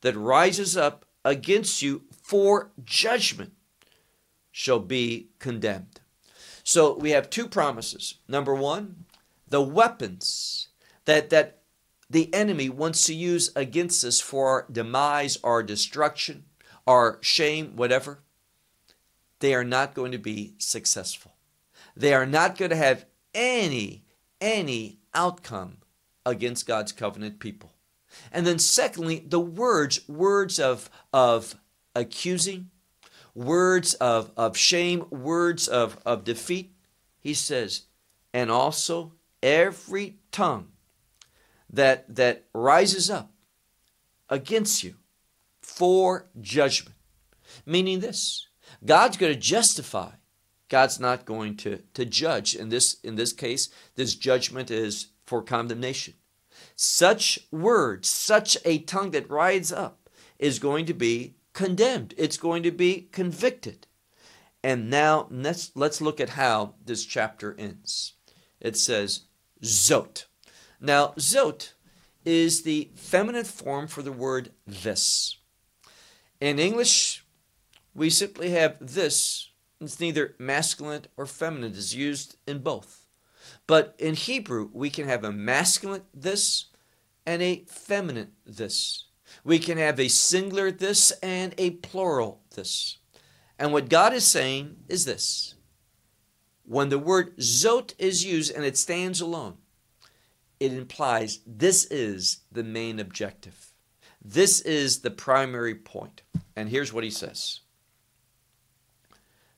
that 0.00 0.16
rises 0.16 0.76
up 0.76 1.04
against 1.24 1.82
you 1.82 2.02
for 2.10 2.72
judgment 2.84 3.52
shall 4.50 4.80
be 4.80 5.28
condemned. 5.38 6.00
So 6.64 6.96
we 6.96 7.10
have 7.10 7.30
two 7.30 7.46
promises. 7.46 8.16
Number 8.28 8.54
one, 8.54 9.04
the 9.48 9.62
weapons 9.62 10.68
that, 11.04 11.30
that 11.30 11.61
the 12.12 12.32
enemy 12.34 12.68
wants 12.68 13.06
to 13.06 13.14
use 13.14 13.50
against 13.56 14.04
us 14.04 14.20
for 14.20 14.46
our 14.46 14.66
demise, 14.70 15.38
our 15.42 15.62
destruction, 15.62 16.44
our 16.86 17.18
shame, 17.22 17.74
whatever, 17.74 18.20
they 19.40 19.54
are 19.54 19.64
not 19.64 19.94
going 19.94 20.12
to 20.12 20.18
be 20.18 20.54
successful. 20.58 21.32
They 21.96 22.12
are 22.12 22.26
not 22.26 22.58
going 22.58 22.70
to 22.70 22.76
have 22.76 23.06
any, 23.34 24.04
any 24.42 24.98
outcome 25.14 25.78
against 26.26 26.66
God's 26.66 26.92
covenant 26.92 27.40
people. 27.40 27.72
And 28.30 28.46
then 28.46 28.58
secondly, 28.58 29.24
the 29.26 29.40
words, 29.40 30.06
words 30.06 30.60
of, 30.60 30.90
of 31.14 31.54
accusing, 31.94 32.68
words 33.34 33.94
of, 33.94 34.30
of 34.36 34.54
shame, 34.54 35.06
words 35.08 35.66
of, 35.66 35.98
of 36.04 36.24
defeat. 36.24 36.74
He 37.20 37.32
says, 37.32 37.84
and 38.34 38.50
also 38.50 39.14
every 39.42 40.18
tongue 40.30 40.71
that, 41.72 42.14
that 42.14 42.44
rises 42.52 43.10
up 43.10 43.30
against 44.28 44.82
you 44.82 44.96
for 45.60 46.26
judgment. 46.40 46.96
Meaning 47.66 48.00
this 48.00 48.48
God's 48.84 49.16
going 49.16 49.32
to 49.32 49.38
justify. 49.38 50.10
God's 50.68 50.98
not 50.98 51.26
going 51.26 51.56
to, 51.58 51.82
to 51.92 52.04
judge. 52.06 52.54
In 52.54 52.70
this, 52.70 52.98
in 53.04 53.16
this 53.16 53.34
case, 53.34 53.68
this 53.94 54.14
judgment 54.14 54.70
is 54.70 55.08
for 55.26 55.42
condemnation. 55.42 56.14
Such 56.76 57.38
words, 57.50 58.08
such 58.08 58.56
a 58.64 58.78
tongue 58.78 59.10
that 59.10 59.28
rises 59.28 59.72
up, 59.72 60.08
is 60.38 60.58
going 60.58 60.86
to 60.86 60.94
be 60.94 61.34
condemned. 61.52 62.14
It's 62.16 62.38
going 62.38 62.62
to 62.62 62.70
be 62.70 63.08
convicted. 63.12 63.86
And 64.64 64.88
now 64.88 65.26
let's, 65.30 65.72
let's 65.74 66.00
look 66.00 66.20
at 66.20 66.30
how 66.30 66.74
this 66.82 67.04
chapter 67.04 67.54
ends. 67.58 68.14
It 68.60 68.76
says, 68.76 69.22
Zot. 69.62 70.24
Now, 70.84 71.14
zot 71.16 71.74
is 72.24 72.64
the 72.64 72.90
feminine 72.96 73.44
form 73.44 73.86
for 73.86 74.02
the 74.02 74.10
word 74.10 74.50
this. 74.66 75.36
In 76.40 76.58
English, 76.58 77.24
we 77.94 78.10
simply 78.10 78.50
have 78.50 78.76
this. 78.80 79.50
It's 79.80 80.00
neither 80.00 80.34
masculine 80.40 81.06
or 81.16 81.26
feminine. 81.26 81.70
It's 81.70 81.94
used 81.94 82.36
in 82.48 82.58
both. 82.58 83.06
But 83.68 83.94
in 84.00 84.14
Hebrew, 84.14 84.70
we 84.72 84.90
can 84.90 85.06
have 85.06 85.22
a 85.22 85.30
masculine 85.30 86.02
this 86.12 86.66
and 87.24 87.40
a 87.42 87.64
feminine 87.68 88.32
this. 88.44 89.06
We 89.44 89.60
can 89.60 89.78
have 89.78 90.00
a 90.00 90.08
singular 90.08 90.72
this 90.72 91.12
and 91.22 91.54
a 91.58 91.70
plural 91.70 92.42
this. 92.56 92.98
And 93.56 93.72
what 93.72 93.88
God 93.88 94.12
is 94.12 94.26
saying 94.26 94.78
is 94.88 95.04
this. 95.04 95.54
When 96.64 96.88
the 96.88 96.98
word 96.98 97.36
zot 97.36 97.94
is 97.98 98.24
used 98.24 98.52
and 98.52 98.64
it 98.64 98.76
stands 98.76 99.20
alone, 99.20 99.58
it 100.62 100.72
implies 100.72 101.40
this 101.44 101.86
is 101.86 102.42
the 102.52 102.62
main 102.62 103.00
objective. 103.00 103.72
This 104.24 104.60
is 104.60 105.00
the 105.00 105.10
primary 105.10 105.74
point. 105.74 106.22
And 106.54 106.68
here's 106.68 106.92
what 106.92 107.02
he 107.02 107.10
says 107.10 107.60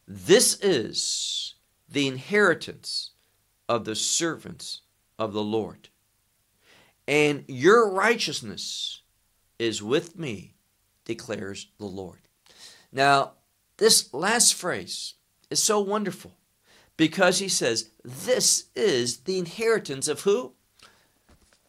This 0.09 0.59
is 0.61 1.57
the 1.87 2.09
inheritance 2.09 3.11
of 3.69 3.85
the 3.85 3.95
servants 3.95 4.81
of 5.19 5.35
the 5.35 5.43
Lord. 5.43 5.91
And 7.07 7.45
your 7.49 7.91
righteousness 7.91 9.03
is 9.59 9.83
with 9.83 10.19
me, 10.19 10.55
declares 11.05 11.69
the 11.79 11.85
Lord. 11.85 12.21
Now, 12.91 13.33
this 13.77 14.15
last 14.15 14.55
phrase 14.55 15.15
is 15.51 15.63
so 15.63 15.81
wonderful 15.81 16.39
because 16.97 17.41
he 17.41 17.49
says, 17.49 17.91
This 18.03 18.71
is 18.75 19.19
the 19.19 19.39
inheritance 19.39 20.09
of 20.09 20.23
who? 20.23 20.54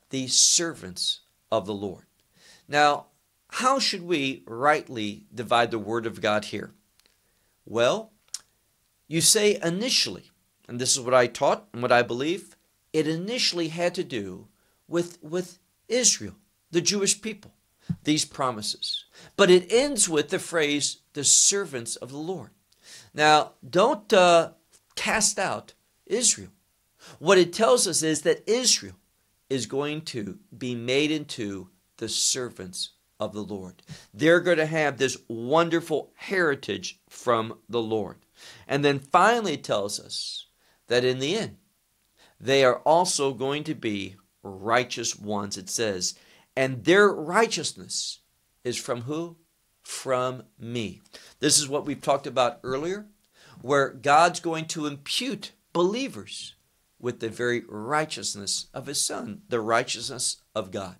The 0.10 0.28
servants 0.28 1.22
of 1.51 1.66
the 1.66 1.74
Lord. 1.74 2.06
Now, 2.68 3.08
how 3.49 3.80
should 3.80 4.03
we 4.03 4.43
rightly 4.45 5.26
divide 5.34 5.72
the 5.72 5.80
Word 5.80 6.06
of 6.06 6.22
God 6.22 6.45
here? 6.45 6.72
Well, 7.66 8.12
you 9.08 9.22
say 9.22 9.60
initially, 9.64 10.32
and 10.68 10.80
this 10.80 10.95
is 10.95 10.99
what 10.99 11.14
I 11.14 11.28
taught 11.28 11.68
and 11.74 11.82
what 11.82 11.91
I 11.91 12.01
believe, 12.01 12.56
it 12.91 13.08
initially 13.08 13.70
had 13.70 13.95
to 13.95 14.03
do 14.03 14.47
with, 14.88 15.22
with 15.22 15.60
Israel, 15.88 16.36
the 16.72 16.82
Jewish 16.82 17.22
people, 17.22 17.53
these 18.03 18.26
promises. 18.26 19.06
But 19.36 19.49
it 19.49 19.72
ends 19.72 20.10
with 20.10 20.30
the 20.30 20.39
phrase, 20.39 20.97
the 21.14 21.24
servants 21.24 21.95
of 21.95 22.12
the 22.12 22.18
Lord. 22.18 22.49
Now, 23.14 23.53
don't 23.68 24.12
uh, 24.12 24.51
cast 24.95 25.39
out 25.39 25.74
Israel. 26.06 26.49
What 27.20 27.38
it 27.38 27.53
tells 27.53 27.88
us 27.88 28.03
is 28.03 28.24
that 28.24 28.49
Israel 28.49 28.95
is 29.50 29.66
going 29.66 30.02
to 30.02 30.39
be 30.58 30.76
made 30.76 31.12
into 31.12 31.70
the 31.98 32.10
servants 32.10 32.91
of 33.20 33.34
the 33.34 33.43
Lord. 33.43 33.82
They're 34.14 34.41
going 34.41 34.58
to 34.58 34.66
have 34.66 34.98
this 34.98 35.18
wonderful 35.28 36.12
heritage 36.16 37.00
from 37.10 37.60
the 37.70 37.82
Lord. 37.82 38.18
And 38.68 38.84
then 38.84 39.00
finally 39.00 39.58
tells 39.58 40.00
us 40.00 40.48
that 40.88 41.06
in 41.06 41.20
the 41.20 41.38
end, 41.38 41.58
they 42.39 42.66
are 42.66 42.80
also 42.80 43.34
going 43.34 43.64
to 43.66 43.76
be 43.76 44.16
righteous 44.43 45.18
ones. 45.18 45.58
It 45.58 45.70
says, 45.70 46.16
and 46.56 46.84
their 46.84 47.08
righteousness 47.10 48.20
is 48.64 48.78
from 48.78 49.02
who? 49.02 49.38
From 49.84 50.43
me. 50.60 51.02
This 51.39 51.60
is 51.60 51.70
what 51.70 51.86
we've 51.86 52.02
talked 52.02 52.28
about 52.28 52.60
earlier, 52.64 53.06
where 53.62 53.89
God's 53.89 54.39
going 54.39 54.66
to 54.68 54.86
impute 54.86 55.54
believers 55.74 56.55
with 57.06 57.20
the 57.20 57.30
very 57.30 57.64
righteousness 57.70 58.66
of 58.74 58.88
his 58.88 58.99
son, 58.99 59.43
the 59.47 59.62
righteousness 59.62 60.38
of 60.56 60.72
God. 60.72 60.95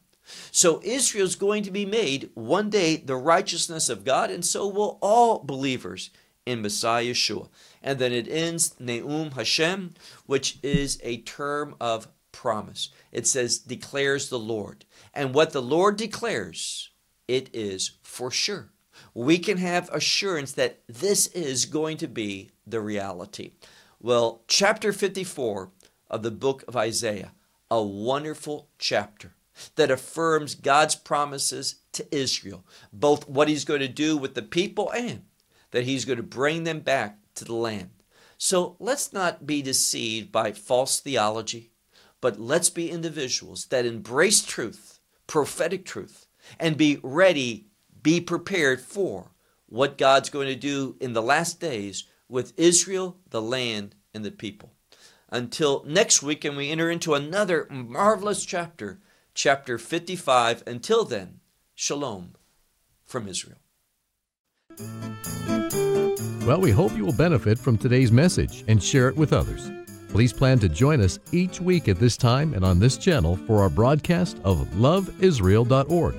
So 0.52 0.80
Israel's 0.84 1.36
going 1.36 1.64
to 1.64 1.72
be 1.72 1.84
made 1.84 2.30
one 2.36 2.70
day 2.70 2.98
the 2.98 3.16
righteousness 3.16 3.90
of 3.90 4.04
God, 4.06 4.30
and 4.30 4.46
so 4.46 4.68
will 4.68 5.00
all 5.02 5.40
believers 5.40 6.12
in 6.46 6.62
Messiah 6.62 7.06
Yeshua. 7.06 7.50
And 7.82 7.98
then 7.98 8.14
it 8.14 8.28
ends 8.28 8.76
Neum 8.80 9.34
Hashem, 9.34 9.96
which 10.28 10.60
is 10.62 11.00
a 11.02 11.18
term 11.22 11.74
of 11.82 12.08
promise. 12.32 12.90
It 13.12 13.26
says, 13.26 13.58
declares 13.58 14.30
the 14.30 14.38
Lord. 14.38 14.86
And 15.12 15.34
what 15.34 15.54
the 15.54 15.62
Lord 15.62 15.98
declares, 15.98 16.92
it 17.28 17.50
is 17.52 17.94
for 18.04 18.30
sure. 18.30 18.70
We 19.16 19.40
can 19.40 19.58
have 19.58 19.90
assurance 19.90 20.52
that 20.52 20.82
this 20.88 21.26
is 21.28 21.66
going 21.66 21.98
to 21.98 22.08
be 22.08 22.52
the 22.68 22.80
reality. 22.80 23.54
Well, 24.00 24.44
chapter 24.48 24.94
54 24.94 25.72
of 26.10 26.24
the 26.24 26.32
book 26.32 26.64
of 26.68 26.76
Isaiah, 26.76 27.34
a 27.70 27.82
wonderful 27.82 28.70
chapter 28.78 29.34
that 29.76 29.92
affirms 29.92 30.56
God's 30.56 30.96
promises 30.96 31.76
to 31.94 32.16
Israel, 32.16 32.66
both 32.92 33.28
what 33.28 33.48
he's 33.48 33.66
going 33.66 33.80
to 33.80 33.88
do 33.88 34.18
with 34.18 34.36
the 34.36 34.42
people 34.42 34.92
and 34.92 35.24
that 35.72 35.86
he's 35.86 36.06
going 36.06 36.18
to 36.18 36.24
bring 36.24 36.64
them 36.64 36.80
back 36.80 37.18
to 37.36 37.46
the 37.46 37.56
land. 37.56 37.90
So 38.38 38.76
let's 38.80 39.14
not 39.14 39.46
be 39.46 39.62
deceived 39.62 40.32
by 40.32 40.52
false 40.52 41.00
theology, 41.00 41.72
but 42.22 42.40
let's 42.40 42.70
be 42.70 42.92
individuals 42.92 43.66
that 43.68 43.86
embrace 43.86 44.44
truth, 44.44 45.00
prophetic 45.28 45.86
truth, 45.86 46.28
and 46.60 46.78
be 46.78 47.00
ready, 47.02 47.68
be 48.04 48.20
prepared 48.20 48.82
for 48.82 49.32
what 49.68 49.98
God's 49.98 50.30
going 50.30 50.48
to 50.48 50.56
do 50.56 50.96
in 51.00 51.14
the 51.14 51.22
last 51.22 51.60
days 51.60 52.06
with 52.28 52.54
Israel, 52.58 53.18
the 53.30 53.42
land, 53.42 53.96
and 54.14 54.24
the 54.24 54.32
people. 54.32 54.75
Until 55.36 55.84
next 55.86 56.24
week, 56.24 56.46
and 56.46 56.56
we 56.56 56.72
enter 56.72 56.90
into 56.90 57.14
another 57.14 57.68
marvelous 57.70 58.46
chapter, 58.46 59.00
chapter 59.34 59.78
55. 59.78 60.64
Until 60.66 61.04
then, 61.04 61.42
shalom 61.74 62.36
from 63.04 63.28
Israel. 63.28 63.58
Well, 66.48 66.62
we 66.62 66.72
hope 66.72 66.96
you 66.96 67.04
will 67.04 67.18
benefit 67.18 67.60
from 67.60 67.78
today's 67.78 68.14
message 68.14 68.64
and 68.70 68.82
share 68.82 69.10
it 69.10 69.18
with 69.18 69.34
others. 69.34 69.70
Please 70.08 70.32
plan 70.32 70.58
to 70.60 70.70
join 70.70 71.02
us 71.02 71.20
each 71.34 71.60
week 71.60 71.90
at 71.90 72.00
this 72.00 72.16
time 72.16 72.54
and 72.54 72.64
on 72.64 72.80
this 72.80 72.96
channel 72.96 73.36
for 73.36 73.62
our 73.62 73.70
broadcast 73.70 74.38
of 74.46 74.66
loveisrael.org. 74.76 76.16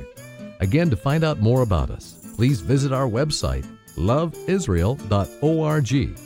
Again, 0.61 0.91
to 0.91 0.97
find 0.97 1.25
out 1.25 1.41
more 1.41 1.63
about 1.63 1.89
us, 1.89 2.17
please 2.37 2.61
visit 2.61 2.93
our 2.93 3.09
website, 3.09 3.65
loveisrael.org. 3.97 6.26